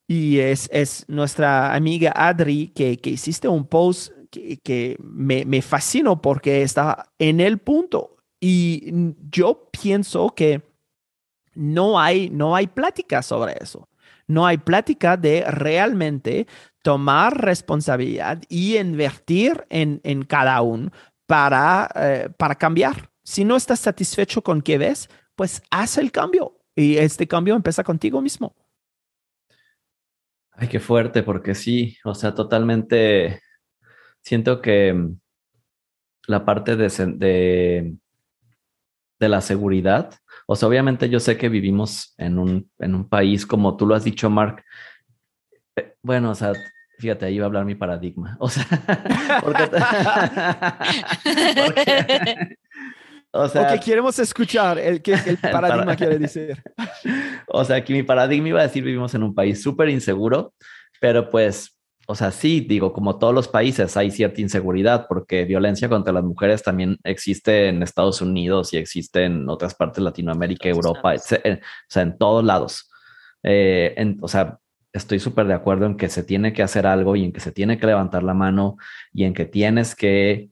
y 0.07 0.39
es, 0.39 0.69
es 0.71 1.05
nuestra 1.07 1.75
amiga 1.75 2.13
Adri 2.15 2.69
que, 2.69 2.97
que 2.97 3.11
hiciste 3.11 3.47
un 3.47 3.67
post 3.67 4.11
que, 4.29 4.57
que 4.57 4.97
me, 4.99 5.45
me 5.45 5.61
fascinó 5.61 6.21
porque 6.21 6.61
está 6.61 7.11
en 7.19 7.39
el 7.39 7.57
punto. 7.57 8.17
Y 8.39 8.93
yo 9.29 9.69
pienso 9.71 10.29
que 10.29 10.61
no 11.55 11.99
hay, 11.99 12.29
no 12.29 12.55
hay 12.55 12.67
plática 12.67 13.21
sobre 13.21 13.55
eso. 13.59 13.89
No 14.27 14.45
hay 14.45 14.57
plática 14.57 15.17
de 15.17 15.43
realmente 15.49 16.47
tomar 16.83 17.41
responsabilidad 17.41 18.41
y 18.49 18.77
invertir 18.77 19.65
en, 19.69 20.01
en 20.03 20.23
cada 20.23 20.61
uno 20.61 20.91
para, 21.25 21.89
eh, 21.95 22.29
para 22.37 22.55
cambiar. 22.55 23.09
Si 23.23 23.43
no 23.43 23.55
estás 23.55 23.79
satisfecho 23.79 24.41
con 24.41 24.61
qué 24.61 24.77
ves, 24.77 25.09
pues 25.35 25.61
haz 25.71 25.97
el 25.97 26.11
cambio. 26.11 26.59
Y 26.75 26.97
este 26.97 27.27
cambio 27.27 27.55
empieza 27.55 27.83
contigo 27.83 28.21
mismo. 28.21 28.55
Ay, 30.51 30.67
qué 30.67 30.79
fuerte, 30.79 31.23
porque 31.23 31.53
sí, 31.53 31.97
o 32.03 32.15
sea, 32.15 32.33
totalmente 32.33 33.41
siento 34.27 34.61
que 34.61 34.93
mm, 34.93 35.19
la 36.27 36.43
parte 36.45 36.75
de, 36.75 36.89
de 37.15 37.97
de 39.19 39.29
la 39.29 39.41
seguridad. 39.41 40.13
O 40.45 40.55
sea, 40.55 40.69
obviamente 40.69 41.09
yo 41.09 41.19
sé 41.19 41.37
que 41.37 41.49
vivimos 41.49 42.13
en 42.17 42.39
un, 42.39 42.69
en 42.79 42.95
un 42.95 43.07
país, 43.09 43.45
como 43.45 43.75
tú 43.75 43.85
lo 43.85 43.95
has 43.95 44.03
dicho, 44.03 44.29
Mark. 44.29 44.63
Eh, 45.75 45.95
bueno, 46.01 46.31
o 46.31 46.35
sea, 46.35 46.53
fíjate, 46.99 47.25
ahí 47.25 47.39
va 47.39 47.45
a 47.45 47.47
hablar 47.47 47.65
mi 47.65 47.75
paradigma. 47.75 48.37
O 48.39 48.49
sea, 48.49 48.65
porque, 49.43 49.69
o 53.31 53.47
sea, 53.49 53.79
queremos 53.79 54.17
escuchar 54.19 54.79
el 54.79 55.01
que 55.01 55.13
el 55.13 55.37
paradigma 55.41 55.95
quiere 55.95 56.19
decir. 56.19 56.61
O 57.47 57.65
sea, 57.65 57.83
que 57.83 57.93
mi 57.93 58.03
paradigma 58.03 58.49
iba 58.49 58.59
a 58.59 58.67
decir 58.67 58.83
vivimos 58.83 59.13
en 59.15 59.23
un 59.23 59.33
país 59.33 59.61
súper 59.61 59.89
inseguro, 59.89 60.53
pero 61.01 61.29
pues 61.29 61.76
o 62.09 62.15
sea, 62.15 62.31
sí, 62.31 62.61
digo, 62.61 62.93
como 62.93 63.19
todos 63.19 63.33
los 63.33 63.49
países 63.49 63.97
hay 63.97 64.11
cierta 64.11 64.39
inseguridad 64.39 65.07
porque 65.09 65.43
violencia 65.43 65.89
contra 65.89 66.13
las 66.13 66.23
mujeres 66.23 66.63
también 66.63 66.97
existe 67.03 67.67
en 67.67 67.83
Estados 67.83 68.21
Unidos 68.21 68.73
y 68.73 68.77
existe 68.77 69.25
en 69.25 69.49
otras 69.49 69.75
partes 69.75 69.97
de 69.97 70.03
Latinoamérica, 70.03 70.69
Europa, 70.69 71.15
o 71.15 71.19
sea, 71.19 72.03
en 72.03 72.17
todos 72.17 72.45
lados. 72.45 72.89
Eh, 73.43 74.15
o 74.21 74.27
sea, 74.29 74.57
estoy 74.93 75.19
súper 75.19 75.47
de 75.47 75.53
acuerdo 75.53 75.85
en 75.85 75.97
que 75.97 76.07
se 76.07 76.23
tiene 76.23 76.53
que 76.53 76.63
hacer 76.63 76.87
algo 76.87 77.17
y 77.17 77.25
en 77.25 77.33
que 77.33 77.41
se 77.41 77.51
tiene 77.51 77.77
que 77.77 77.87
levantar 77.87 78.23
la 78.23 78.33
mano 78.33 78.77
y 79.11 79.25
en 79.25 79.33
que 79.33 79.45
tienes 79.45 79.93
que, 79.93 80.49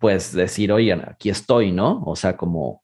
pues, 0.00 0.32
decir, 0.32 0.72
oye, 0.72 0.92
aquí 0.92 1.30
estoy, 1.30 1.70
¿no? 1.70 2.02
O 2.04 2.16
sea, 2.16 2.36
como, 2.36 2.82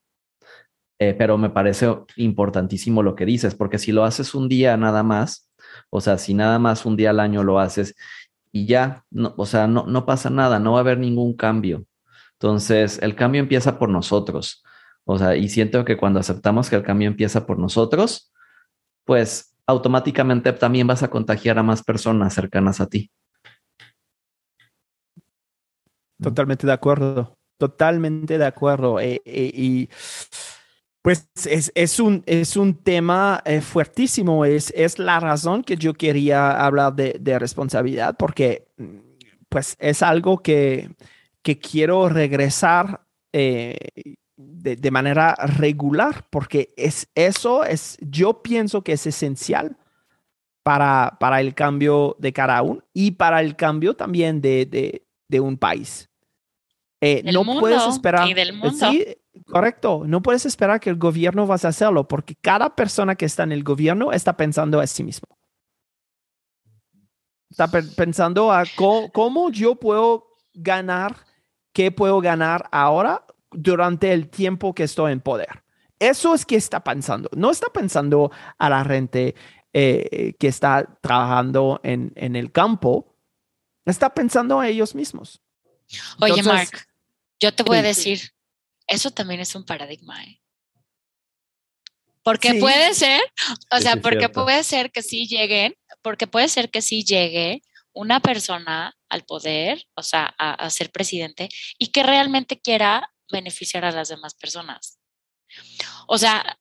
eh, 0.97 1.13
pero 1.13 1.37
me 1.37 1.49
parece 1.49 1.93
importantísimo 2.15 3.03
lo 3.03 3.15
que 3.15 3.25
dices, 3.25 3.53
porque 3.53 3.79
si 3.79 3.91
lo 3.91 4.05
haces 4.05 4.33
un 4.33 4.47
día 4.47 4.77
nada 4.77 5.03
más, 5.03 5.49
o 5.95 6.01
sea, 6.01 6.17
si 6.17 6.33
nada 6.33 6.57
más 6.57 6.87
un 6.87 6.95
día 6.95 7.11
al 7.11 7.19
año 7.19 7.43
lo 7.43 7.59
haces 7.59 7.95
y 8.51 8.65
ya, 8.65 9.05
o 9.37 9.45
sea, 9.45 9.67
no, 9.67 9.85
no 9.85 10.07
pasa 10.07 10.31
nada, 10.31 10.57
no 10.57 10.71
va 10.71 10.79
a 10.79 10.81
haber 10.81 10.97
ningún 10.97 11.35
cambio. 11.35 11.85
Entonces, 12.31 12.97
el 13.03 13.15
cambio 13.15 13.39
empieza 13.39 13.77
por 13.77 13.89
nosotros. 13.89 14.63
O 15.05 15.19
sea, 15.19 15.35
y 15.35 15.49
siento 15.49 15.85
que 15.85 15.95
cuando 15.95 16.19
aceptamos 16.19 16.67
que 16.67 16.77
el 16.77 16.83
cambio 16.83 17.07
empieza 17.07 17.45
por 17.45 17.59
nosotros, 17.59 18.33
pues 19.05 19.55
automáticamente 19.67 20.51
también 20.53 20.87
vas 20.87 21.03
a 21.03 21.11
contagiar 21.11 21.59
a 21.59 21.63
más 21.63 21.83
personas 21.83 22.33
cercanas 22.33 22.81
a 22.81 22.87
ti. 22.87 23.11
Totalmente 26.19 26.65
de 26.65 26.73
acuerdo, 26.73 27.37
totalmente 27.59 28.39
de 28.39 28.45
acuerdo. 28.47 28.99
Eh, 28.99 29.21
eh, 29.25 29.51
y 29.53 29.89
pues 31.03 31.29
es, 31.45 31.99
un, 31.99 32.23
es 32.25 32.57
un 32.57 32.73
tema 32.73 33.43
eh, 33.45 33.61
fuertísimo, 33.61 34.45
es, 34.45 34.73
es 34.75 34.97
la 34.97 35.19
razón 35.19 35.63
que 35.63 35.75
yo 35.75 35.93
quería 35.93 36.65
hablar 36.65 36.95
de, 36.95 37.17
de 37.19 37.37
responsabilidad, 37.37 38.15
porque 38.17 38.65
pues 39.49 39.75
es 39.79 40.01
algo 40.01 40.39
que, 40.39 40.89
que 41.43 41.59
quiero 41.59 42.09
regresar 42.09 43.01
de, 44.37 44.91
manera 44.91 45.35
regular, 45.35 46.25
porque 46.29 46.73
es 46.77 47.09
eso, 47.15 47.63
es, 47.63 47.97
yo 48.01 48.41
pienso 48.41 48.83
que 48.83 48.93
es 48.93 49.05
esencial 49.05 49.77
para, 50.63 51.17
para 51.19 51.41
el 51.41 51.53
cambio 51.53 52.15
de 52.19 52.33
cada 52.33 52.61
uno 52.61 52.83
y 52.93 53.11
para 53.11 53.41
el 53.41 53.55
cambio 53.55 53.95
también 53.95 54.41
de, 54.41 55.01
de, 55.27 55.39
un 55.39 55.57
país. 55.57 56.09
Eh, 57.01 57.23
no 57.31 57.43
puedes 57.59 57.85
esperar. 57.87 58.27
Sí, 58.27 59.05
correcto. 59.45 60.03
No 60.05 60.21
puedes 60.21 60.45
esperar 60.45 60.79
que 60.79 60.89
el 60.89 60.97
gobierno 60.97 61.47
vas 61.47 61.65
a 61.65 61.69
hacerlo, 61.69 62.07
porque 62.07 62.35
cada 62.41 62.75
persona 62.75 63.15
que 63.15 63.25
está 63.25 63.43
en 63.43 63.51
el 63.51 63.63
gobierno 63.63 64.11
está 64.11 64.37
pensando 64.37 64.79
a 64.79 64.87
sí 64.87 65.03
mismo. 65.03 65.27
Está 67.49 67.67
pensando 67.67 68.51
a 68.51 68.63
cómo 68.75 69.51
yo 69.51 69.75
puedo 69.75 70.27
ganar, 70.53 71.17
qué 71.71 71.91
puedo 71.91 72.19
ganar 72.19 72.67
ahora 72.71 73.25
durante 73.51 74.11
el 74.11 74.29
tiempo 74.29 74.73
que 74.73 74.83
estoy 74.83 75.11
en 75.11 75.21
poder. 75.21 75.63
Eso 75.99 76.33
es 76.33 76.45
que 76.45 76.55
está 76.55 76.83
pensando. 76.83 77.29
No 77.35 77.51
está 77.51 77.67
pensando 77.67 78.31
a 78.57 78.69
la 78.69 78.83
gente 78.83 79.35
eh, 79.71 80.33
que 80.37 80.47
está 80.47 80.97
trabajando 81.01 81.79
en, 81.83 82.11
el 82.15 82.51
campo. 82.51 83.15
Está 83.85 84.13
pensando 84.13 84.59
a 84.59 84.67
ellos 84.67 84.95
mismos. 84.95 85.41
Oye, 86.19 86.43
Mark, 86.43 86.87
yo 87.39 87.53
te 87.53 87.63
voy 87.63 87.77
a 87.77 87.81
decir, 87.81 88.32
eso 88.87 89.11
también 89.11 89.39
es 89.39 89.55
un 89.55 89.65
paradigma. 89.65 90.23
¿eh? 90.23 90.41
Porque 92.23 92.53
puede 92.55 92.93
ser, 92.93 93.21
o 93.71 93.79
sea, 93.79 93.97
porque 93.97 94.29
puede 94.29 94.63
ser 94.63 94.91
que 94.91 95.03
sí 95.03 95.27
lleguen, 95.27 95.75
porque 96.01 96.25
puede 96.25 96.47
ser 96.47 96.69
que 96.69 96.81
sí 96.81 97.03
llegue 97.03 97.61
una 97.93 98.21
persona 98.21 98.95
al 99.09 99.23
poder, 99.23 99.85
o 99.95 100.03
sea, 100.03 100.33
a, 100.37 100.69
ser 100.69 100.89
presidente, 100.89 101.49
y 101.77 101.87
que 101.87 102.01
realmente 102.01 102.59
quiera 102.59 103.13
beneficiar 103.31 103.85
a 103.85 103.91
las 103.91 104.09
demás 104.09 104.35
personas. 104.35 104.99
O 106.07 106.17
sea, 106.17 106.57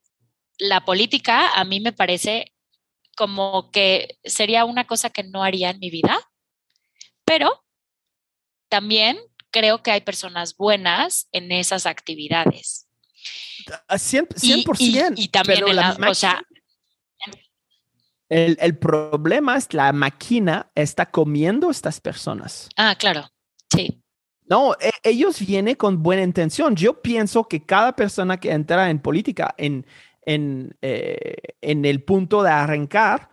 la 0.59 0.85
política 0.85 1.53
a 1.53 1.65
mí 1.65 1.81
me 1.81 1.93
parece 1.93 2.53
como 3.17 3.71
que 3.71 4.19
sería 4.25 4.65
una 4.65 4.87
cosa 4.87 5.11
que 5.11 5.23
no 5.23 5.43
haría 5.43 5.71
en 5.71 5.79
mi 5.79 5.91
vida, 5.91 6.19
pero 7.25 7.65
también 8.69 9.19
creo 9.53 9.83
que 9.83 9.93
hay 9.93 10.01
personas 10.01 10.57
buenas 10.57 11.29
en 11.31 11.53
esas 11.53 11.87
actividades. 11.87 12.89
100%. 13.89 15.15
Y, 15.17 15.29
también 15.29 15.77
la, 15.77 15.97
o 16.09 16.15
sea, 16.15 16.43
el, 18.29 18.57
el, 18.61 18.79
problema 18.79 19.57
es 19.57 19.73
la 19.73 19.93
máquina 19.93 20.73
está 20.75 21.07
comiendo 21.07 21.71
estas 21.71 22.01
personas. 22.01 22.69
Ah, 22.77 22.97
claro, 22.99 23.31
sí. 23.73 24.03
No, 24.49 24.75
e, 24.81 24.91
ellos 25.05 25.39
vienen 25.39 25.77
con 25.77 26.03
buena 26.03 26.23
intención. 26.23 26.75
Yo 26.75 27.01
pienso 27.01 27.45
que 27.45 27.65
cada 27.65 27.95
persona 27.95 28.41
que 28.41 28.51
entra 28.51 28.91
en 28.91 28.99
política, 29.01 29.55
en, 29.57 29.87
en, 30.27 30.77
eh, 30.83 31.37
en 31.61 31.85
el 31.85 32.03
punto 32.03 32.43
de 32.43 32.51
arrancar, 32.51 33.31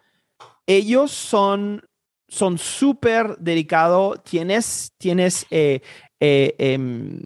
ellos 0.67 1.11
son 1.11 1.89
son 2.29 2.57
súper 2.57 3.37
dedicados, 3.39 4.23
tienes, 4.23 4.93
tienes 4.97 5.45
eh, 5.49 5.81
eh, 6.19 6.55
em, 6.57 7.19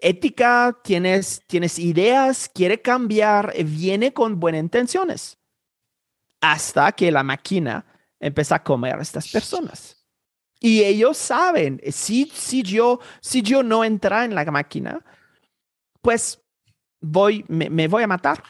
ética, 0.00 0.78
tienes, 0.82 1.42
tienes 1.46 1.78
ideas, 1.78 2.50
quiere 2.52 2.80
cambiar, 2.80 3.54
viene 3.64 4.12
con 4.12 4.38
buenas 4.38 4.60
intenciones, 4.60 5.38
hasta 6.40 6.92
que 6.92 7.10
la 7.10 7.22
máquina 7.22 7.84
empieza 8.20 8.56
a 8.56 8.62
comer 8.62 8.98
a 8.98 9.02
estas 9.02 9.28
personas. 9.28 9.96
Y 10.60 10.82
ellos 10.82 11.16
saben, 11.16 11.80
si, 11.90 12.30
si, 12.34 12.62
yo, 12.62 13.00
si 13.20 13.42
yo 13.42 13.62
no 13.62 13.84
entra 13.84 14.24
en 14.24 14.34
la 14.34 14.44
máquina, 14.46 15.04
pues 16.00 16.42
voy, 17.00 17.44
me, 17.48 17.86
voy 17.86 18.02
a 18.02 18.08
matar 18.08 18.42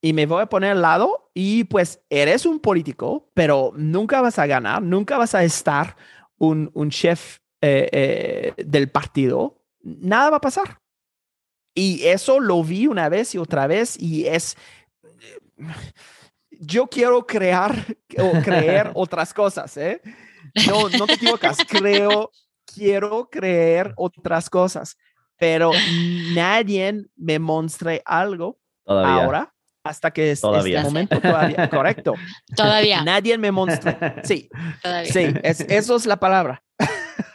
y 0.00 0.14
me 0.14 0.24
voy 0.24 0.42
a 0.42 0.46
poner 0.46 0.72
al 0.72 0.82
lado 0.82 1.30
y 1.34 1.64
pues 1.64 2.00
eres 2.08 2.46
un 2.46 2.60
político, 2.60 3.30
pero 3.34 3.72
nunca 3.76 4.22
vas 4.22 4.38
a 4.38 4.46
ganar, 4.46 4.82
nunca 4.82 5.18
vas 5.18 5.34
a 5.34 5.44
estar 5.44 5.96
un, 6.38 6.70
un 6.72 6.88
chef 6.88 7.40
eh, 7.62 7.88
eh, 7.92 8.64
del 8.64 8.90
partido, 8.90 9.62
nada 9.82 10.30
va 10.30 10.36
a 10.38 10.40
pasar. 10.40 10.80
Y 11.74 12.06
eso 12.06 12.40
lo 12.40 12.62
vi 12.64 12.86
una 12.86 13.08
vez 13.08 13.34
y 13.34 13.38
otra 13.38 13.66
vez 13.66 13.96
y 14.00 14.26
es, 14.26 14.56
yo 16.50 16.88
quiero 16.88 17.26
crear 17.26 17.74
o 18.18 18.32
creer 18.42 18.90
otras 18.94 19.32
cosas, 19.32 19.76
¿eh? 19.76 20.00
No, 20.66 20.88
no 20.88 21.06
te 21.06 21.14
equivocas. 21.14 21.58
Creo, 21.68 22.30
quiero 22.74 23.28
creer 23.30 23.94
otras 23.96 24.50
cosas, 24.50 24.96
pero 25.36 25.70
nadie 26.34 27.06
me 27.16 27.38
muestre 27.38 28.02
algo 28.04 28.58
ahora 28.84 29.54
hasta 29.84 30.10
que 30.10 30.32
es 30.32 30.42
este 30.44 30.82
momento 30.82 31.20
todavía. 31.20 31.68
Correcto. 31.70 32.14
Todavía. 32.54 33.02
Nadie 33.02 33.38
me 33.38 33.50
muestra. 33.50 34.22
Sí. 34.24 34.48
Sí, 35.04 35.34
eso 35.42 35.96
es 35.96 36.06
la 36.06 36.18
palabra. 36.18 36.62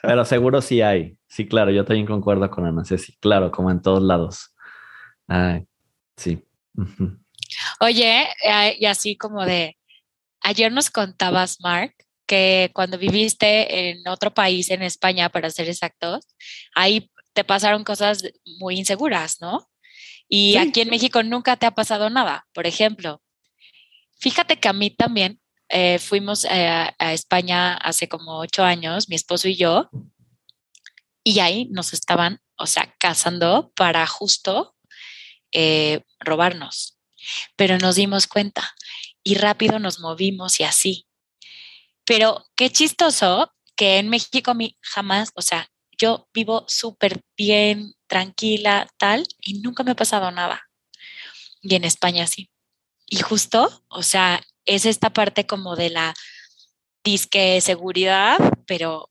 Pero 0.01 0.25
seguro 0.25 0.61
sí 0.61 0.81
hay. 0.81 1.17
Sí, 1.27 1.47
claro, 1.47 1.71
yo 1.71 1.85
también 1.85 2.05
concuerdo 2.05 2.49
con 2.49 2.65
Ana 2.65 2.85
Ceci. 2.85 3.15
Claro, 3.19 3.51
como 3.51 3.71
en 3.71 3.81
todos 3.81 4.01
lados. 4.01 4.53
sí. 6.17 6.43
Oye, 7.79 8.27
y 8.77 8.85
así 8.85 9.17
como 9.17 9.45
de, 9.45 9.77
ayer 10.41 10.71
nos 10.71 10.89
contabas, 10.89 11.59
Mark, 11.61 11.93
que 12.25 12.71
cuando 12.73 12.97
viviste 12.97 13.89
en 13.89 14.07
otro 14.07 14.33
país, 14.33 14.69
en 14.69 14.81
España, 14.81 15.29
para 15.29 15.49
ser 15.49 15.69
exactos, 15.69 16.27
ahí 16.73 17.11
te 17.33 17.43
pasaron 17.43 17.83
cosas 17.83 18.23
muy 18.59 18.77
inseguras, 18.77 19.37
¿no? 19.41 19.67
Y 20.27 20.57
aquí 20.57 20.81
en 20.81 20.89
México 20.89 21.21
nunca 21.21 21.55
te 21.55 21.65
ha 21.65 21.71
pasado 21.71 22.09
nada, 22.09 22.47
por 22.53 22.65
ejemplo. 22.65 23.21
Fíjate 24.19 24.57
que 24.57 24.67
a 24.67 24.73
mí 24.73 24.89
también 24.89 25.39
eh, 25.69 25.99
fuimos 25.99 26.45
eh, 26.45 26.91
a 26.97 27.13
España 27.13 27.73
hace 27.75 28.07
como 28.07 28.39
ocho 28.39 28.63
años, 28.63 29.09
mi 29.09 29.15
esposo 29.15 29.47
y 29.47 29.55
yo, 29.55 29.89
y 31.23 31.39
ahí 31.39 31.67
nos 31.71 31.91
estaban, 31.91 32.39
o 32.55 32.67
sea, 32.67 32.93
cazando 32.99 33.71
para 33.75 34.05
justo 34.05 34.75
eh, 35.51 36.01
robarnos. 36.19 36.99
Pero 37.55 37.79
nos 37.79 37.95
dimos 37.95 38.27
cuenta 38.27 38.75
y 39.23 39.35
rápido 39.35 39.79
nos 39.79 39.99
movimos 39.99 40.59
y 40.59 40.63
así. 40.63 41.07
Pero 42.05 42.45
qué 42.55 42.69
chistoso 42.69 43.51
que 43.75 43.97
en 43.97 44.09
México 44.09 44.53
mí 44.53 44.77
jamás, 44.81 45.31
o 45.33 45.41
sea, 45.41 45.67
yo 45.97 46.29
vivo 46.31 46.65
súper 46.67 47.21
bien, 47.35 47.95
tranquila, 48.07 48.87
tal, 48.97 49.25
y 49.39 49.61
nunca 49.61 49.83
me 49.83 49.91
ha 49.91 49.95
pasado 49.95 50.29
nada. 50.29 50.69
Y 51.61 51.73
en 51.73 51.85
España 51.85 52.27
sí. 52.27 52.51
Y 53.07 53.17
justo, 53.17 53.83
o 53.87 54.03
sea, 54.03 54.41
es 54.65 54.85
esta 54.85 55.11
parte 55.11 55.45
como 55.45 55.75
de 55.75 55.89
la 55.89 56.13
disque 57.03 57.61
seguridad, 57.61 58.37
pero, 58.67 59.09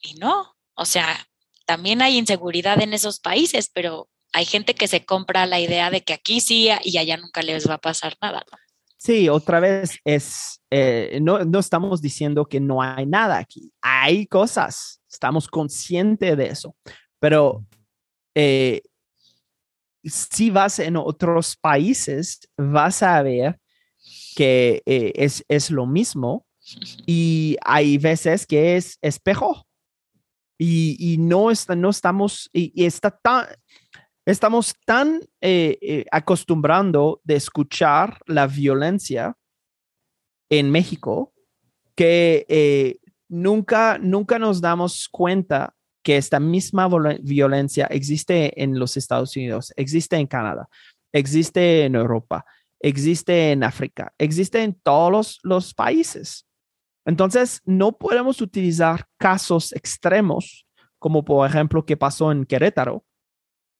y 0.00 0.14
no, 0.14 0.56
o 0.74 0.84
sea, 0.84 1.28
también 1.66 2.02
hay 2.02 2.18
inseguridad 2.18 2.80
en 2.82 2.92
esos 2.92 3.20
países, 3.20 3.70
pero 3.72 4.08
hay 4.32 4.44
gente 4.44 4.74
que 4.74 4.88
se 4.88 5.04
compra 5.04 5.46
la 5.46 5.60
idea 5.60 5.90
de 5.90 6.02
que 6.02 6.14
aquí 6.14 6.40
sí 6.40 6.68
y 6.82 6.98
allá 6.98 7.16
nunca 7.16 7.42
les 7.42 7.68
va 7.68 7.74
a 7.74 7.78
pasar 7.78 8.16
nada. 8.20 8.42
¿no? 8.50 8.58
Sí, 8.96 9.28
otra 9.28 9.60
vez 9.60 9.98
es, 10.04 10.60
eh, 10.70 11.18
no, 11.20 11.44
no 11.44 11.58
estamos 11.58 12.00
diciendo 12.00 12.46
que 12.46 12.60
no 12.60 12.82
hay 12.82 13.04
nada 13.04 13.38
aquí. 13.38 13.72
Hay 13.80 14.26
cosas, 14.26 15.00
estamos 15.10 15.48
conscientes 15.48 16.36
de 16.36 16.46
eso, 16.46 16.76
pero 17.18 17.64
eh, 18.34 18.82
si 20.04 20.50
vas 20.50 20.78
en 20.78 20.96
otros 20.96 21.56
países, 21.56 22.48
vas 22.56 23.02
a 23.02 23.22
ver 23.22 23.58
que 24.34 24.82
eh, 24.86 25.12
es, 25.14 25.44
es, 25.48 25.70
lo 25.70 25.86
mismo 25.86 26.46
y 27.06 27.56
hay 27.64 27.98
veces 27.98 28.46
que 28.46 28.76
es 28.76 28.98
espejo. 29.02 29.66
Y, 30.58 30.96
y 30.98 31.18
no, 31.18 31.50
está, 31.50 31.74
no 31.74 31.90
estamos, 31.90 32.48
y, 32.52 32.72
y 32.80 32.86
está 32.86 33.10
tan, 33.10 33.46
Estamos 34.24 34.76
tan 34.86 35.20
eh, 35.40 35.78
eh, 35.82 36.04
acostumbrando 36.12 37.20
de 37.24 37.34
escuchar 37.34 38.20
la 38.26 38.46
violencia 38.46 39.36
en 40.48 40.70
México 40.70 41.32
que 41.96 42.46
eh, 42.48 42.98
nunca, 43.28 43.98
nunca 43.98 44.38
nos 44.38 44.60
damos 44.60 45.08
cuenta 45.08 45.74
que 46.04 46.16
esta 46.16 46.38
misma 46.38 46.88
violencia 47.20 47.86
existe 47.86 48.62
en 48.62 48.78
los 48.78 48.96
Estados 48.96 49.36
Unidos, 49.36 49.72
existe 49.76 50.16
en 50.16 50.28
Canadá, 50.28 50.68
existe 51.12 51.84
en 51.84 51.96
Europa, 51.96 52.44
existe 52.82 53.52
en 53.52 53.62
África, 53.62 54.12
existe 54.18 54.62
en 54.62 54.74
todos 54.74 55.38
los, 55.42 55.72
países. 55.72 56.46
Entonces, 57.06 57.62
no 57.64 57.96
podemos 57.96 58.40
utilizar 58.40 59.06
casos 59.18 59.72
extremos, 59.72 60.66
como 60.98 61.24
por 61.24 61.48
ejemplo 61.48 61.86
que 61.86 61.96
pasó 61.96 62.30
en 62.30 62.44
Querétaro, 62.44 63.04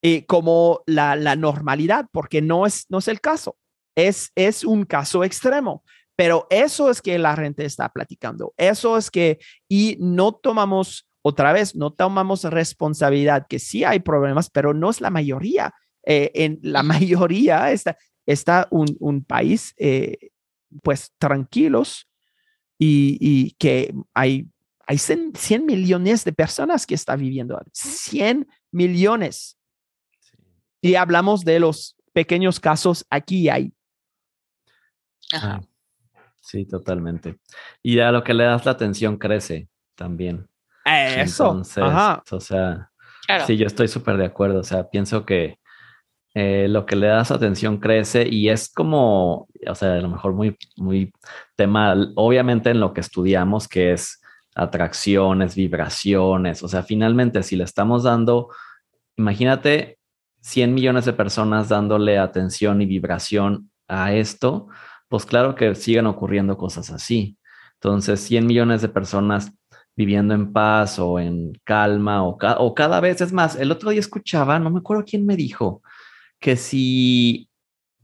y 0.01 0.23
como 0.23 0.83
la, 0.87 1.17
normalidad, 1.37 2.07
porque 2.13 2.41
no 2.41 2.67
es, 2.67 2.87
no 2.89 2.99
es 2.99 3.09
el 3.09 3.21
caso. 3.21 3.57
Es, 3.95 4.33
es 4.35 4.65
un 4.65 4.85
caso 4.85 5.23
extremo, 5.23 5.85
pero 6.17 6.47
eso 6.51 6.91
es 6.91 7.03
que 7.03 7.19
la 7.19 7.37
gente 7.37 7.65
está 7.65 7.89
platicando. 7.89 8.55
Eso 8.57 8.97
es 8.97 9.11
que, 9.11 9.39
y 9.69 9.97
no 10.01 10.33
tomamos, 10.33 11.09
otra 11.23 11.53
vez, 11.53 11.77
no 11.77 11.93
tomamos 11.93 12.45
responsabilidad, 12.45 13.47
que 13.49 13.59
sí 13.59 13.85
hay 13.85 14.01
problemas, 14.01 14.49
pero 14.51 14.75
no 14.75 14.91
es 14.91 15.01
la 15.01 15.11
mayoría. 15.11 15.75
Eh, 16.05 16.33
en 16.35 16.59
la 16.63 16.83
mayoría 16.83 17.71
está, 17.71 17.97
está 18.27 18.69
un, 18.71 18.97
un 19.01 19.25
país, 19.25 19.75
eh, 19.79 20.31
pues, 20.83 21.13
tranquilos 21.19 22.09
y, 22.79 23.53
que 23.59 23.95
hay, 24.15 24.49
hay 24.87 24.99
100, 24.99 25.35
100, 25.37 25.67
millones 25.67 26.25
de 26.25 26.33
personas 26.33 26.87
que 26.87 26.95
están 26.95 27.21
viviendo. 27.21 27.61
100 27.73 28.49
millones. 28.73 29.59
Y 30.81 30.97
hablamos 30.97 31.45
de 31.45 31.61
los 31.61 31.97
pequeños 32.13 32.59
casos 32.59 33.07
aquí 33.09 33.43
y 33.43 33.49
ahí. 33.49 33.73
Ah, 35.33 35.61
sí, 36.41 36.67
totalmente. 36.67 37.39
Y 37.83 38.01
a 38.01 38.11
lo 38.11 38.25
que 38.25 38.35
le 38.35 38.45
das 38.45 38.65
la 38.65 38.73
atención 38.73 39.17
crece 39.17 39.69
también. 39.95 40.49
Eso. 40.85 41.51
o 41.51 42.41
sea, 42.41 42.91
sí, 43.47 43.57
yo 43.57 43.67
estoy 43.67 43.87
súper 43.87 44.17
de 44.17 44.27
acuerdo. 44.27 44.59
O 44.59 44.65
sea, 44.65 44.91
pienso 44.91 45.25
que 45.25 45.59
eh, 46.35 46.67
lo 46.69 46.87
que 46.87 46.97
le 46.97 47.09
das 47.09 47.31
atención 47.31 47.79
crece 47.79 48.27
y 48.29 48.49
es 48.49 48.73
como, 48.73 49.49
o 49.67 49.75
sea, 49.75 49.95
a 49.95 50.01
lo 50.01 50.09
mejor 50.09 50.33
muy, 50.33 50.57
muy 50.77 51.13
tema, 51.57 51.95
obviamente 52.17 52.71
en 52.71 52.81
lo 52.81 52.95
que 52.95 53.03
estudiamos, 53.03 53.69
que 53.69 53.93
es 53.93 54.23
atracciones, 54.55 55.55
vibraciones, 55.55 56.63
o 56.63 56.69
sea, 56.69 56.83
finalmente 56.83 57.43
si 57.43 57.57
le 57.57 57.65
estamos 57.65 58.03
dando, 58.05 58.49
imagínate 59.17 59.99
100 60.41 60.75
millones 60.75 61.05
de 61.05 61.13
personas 61.13 61.69
dándole 61.69 62.19
atención 62.19 62.81
y 62.81 62.87
vibración 62.87 63.71
a 63.89 64.15
esto, 64.15 64.69
pues 65.09 65.27
claro 65.27 65.55
que 65.55 65.75
siguen 65.75 66.07
ocurriendo 66.07 66.57
cosas 66.57 66.91
así. 66.91 67.37
Entonces, 67.75 68.21
100 68.21 68.47
millones 68.47 68.81
de 68.83 68.89
personas 68.89 69.53
viviendo 69.95 70.35
en 70.35 70.53
paz 70.53 70.99
o 70.99 71.19
en 71.21 71.53
calma 71.65 72.25
o, 72.25 72.39
o 72.59 72.75
cada 72.75 73.01
vez, 73.01 73.21
es 73.21 73.33
más, 73.33 73.57
el 73.57 73.71
otro 73.71 73.91
día 73.91 74.01
escuchaba, 74.01 74.59
no 74.59 74.71
me 74.71 74.79
acuerdo 74.79 75.05
quién 75.07 75.27
me 75.27 75.37
dijo, 75.37 75.83
que 76.43 76.57
si 76.57 77.49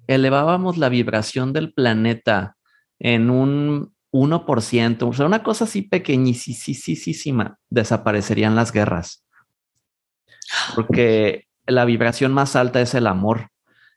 elevábamos 0.07 0.79
la 0.79 0.89
vibración 0.89 1.53
del 1.53 1.75
planeta 1.75 2.57
en 2.99 3.29
un 3.29 3.93
1%, 4.11 5.03
o 5.03 5.13
sea, 5.13 5.27
una 5.27 5.43
cosa 5.43 5.65
así 5.65 5.83
pequeñísima, 5.83 7.59
desaparecerían 7.69 8.57
las 8.57 8.73
guerras. 8.73 9.27
Porque 10.75 11.47
la 11.67 11.85
vibración 11.85 12.33
más 12.33 12.57
alta 12.57 12.81
es 12.81 12.95
el 12.95 13.07
amor. 13.07 13.51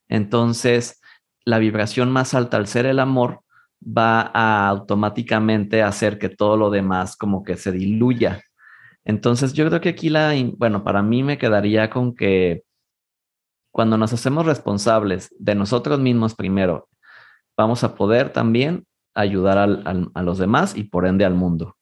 Entonces, 0.09 0.99
la 1.45 1.59
vibración 1.59 2.11
más 2.11 2.33
alta 2.33 2.57
al 2.57 2.67
ser 2.67 2.85
el 2.85 2.99
amor 2.99 3.43
va 3.81 4.31
a 4.33 4.67
automáticamente 4.67 5.81
hacer 5.81 6.19
que 6.19 6.27
todo 6.27 6.57
lo 6.57 6.69
demás 6.69 7.15
como 7.15 7.43
que 7.43 7.55
se 7.55 7.71
diluya. 7.71 8.43
Entonces, 9.05 9.53
yo 9.53 9.67
creo 9.67 9.79
que 9.79 9.89
aquí 9.89 10.09
la, 10.09 10.33
bueno, 10.57 10.83
para 10.83 11.01
mí 11.01 11.23
me 11.23 11.37
quedaría 11.37 11.89
con 11.89 12.13
que 12.13 12.63
cuando 13.71 13.97
nos 13.97 14.13
hacemos 14.13 14.45
responsables 14.45 15.29
de 15.39 15.55
nosotros 15.55 15.99
mismos 15.99 16.35
primero, 16.35 16.89
vamos 17.57 17.83
a 17.83 17.95
poder 17.95 18.31
también 18.31 18.85
ayudar 19.13 19.57
a 19.57 20.21
los 20.21 20.37
demás 20.37 20.75
y 20.75 20.83
por 20.83 21.05
ende 21.05 21.25
al 21.25 21.33
mundo. 21.33 21.77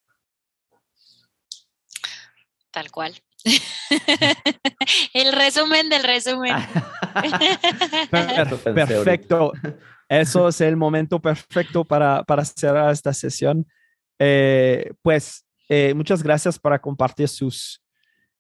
Tal 2.72 2.92
cual. 2.92 3.16
El 5.14 5.34
resumen 5.34 5.90
del 5.90 6.04
resumen. 6.04 6.56
Perfecto. 8.64 9.54
Eso 10.08 10.48
es 10.48 10.62
el 10.62 10.76
momento 10.76 11.20
perfecto 11.20 11.86
para, 11.86 12.24
para 12.24 12.44
cerrar 12.44 12.92
esta 12.92 13.14
sesión. 13.14 13.68
Eh, 14.18 14.92
pues 15.02 15.46
eh, 15.70 15.94
muchas 15.94 16.24
gracias 16.24 16.58
por 16.58 16.80
compartir 16.82 17.28
sus, 17.28 17.82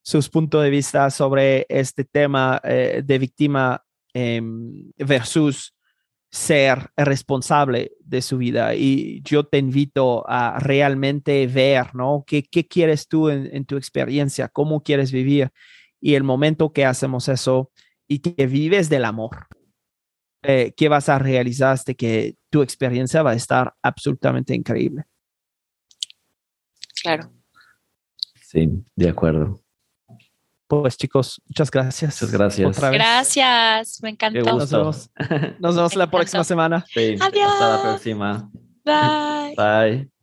sus 0.09 0.27
puntos 0.27 0.63
de 0.63 0.71
vista 0.71 1.11
sobre 1.11 1.67
este 1.69 2.03
tema 2.03 2.59
eh, 2.63 3.03
de 3.05 3.19
víctima 3.19 3.85
em, 4.11 4.91
versus 4.97 5.75
ser 6.31 6.89
responsable 6.97 7.91
de 7.99 8.23
su 8.23 8.39
vida. 8.39 8.73
Y 8.73 9.21
yo 9.21 9.45
te 9.45 9.59
invito 9.59 10.27
a 10.27 10.57
realmente 10.57 11.45
ver, 11.45 11.93
¿no? 11.93 12.23
¿Qué, 12.25 12.41
qué 12.41 12.67
quieres 12.67 13.07
tú 13.07 13.29
en, 13.29 13.65
tu 13.65 13.77
experiencia? 13.77 14.47
¿Cómo 14.47 14.81
quieres 14.81 15.11
vivir? 15.11 15.51
Y 16.01 16.15
el 16.15 16.23
momento 16.23 16.73
que 16.73 16.85
hacemos 16.85 17.29
eso 17.29 17.71
y 18.07 18.17
que 18.17 18.47
vives 18.47 18.89
del 18.89 19.05
amor, 19.05 19.45
eh, 20.41 20.73
¿qué 20.75 20.89
vas 20.89 21.07
a 21.09 21.19
realizar 21.19 21.73
hasta 21.73 21.93
que 21.93 22.35
tu 22.49 22.63
experiencia 22.63 23.21
va 23.21 23.31
a 23.31 23.35
estar 23.35 23.75
absolutamente 23.83 24.55
increíble? 24.55 25.03
Claro. 27.03 27.31
Sí, 28.41 28.67
de 28.95 29.09
acuerdo. 29.09 29.61
Pues 30.69 30.97
chicos, 30.97 31.41
muchas 31.47 31.71
gracias. 31.71 32.21
Muchas 32.21 32.31
gracias. 32.31 32.77
Gracias, 32.91 34.03
me 34.03 34.11
encantó. 34.11 34.39
Nos 34.39 34.69
vemos, 34.69 35.09
nos 35.59 35.75
vemos 35.75 35.95
la 35.95 36.11
próxima 36.11 36.43
semana. 36.43 36.85
Adiós. 36.95 37.51
Hasta 37.51 37.75
la 37.75 37.81
próxima. 37.81 38.51
Bye. 38.85 39.55
Bye. 39.57 40.18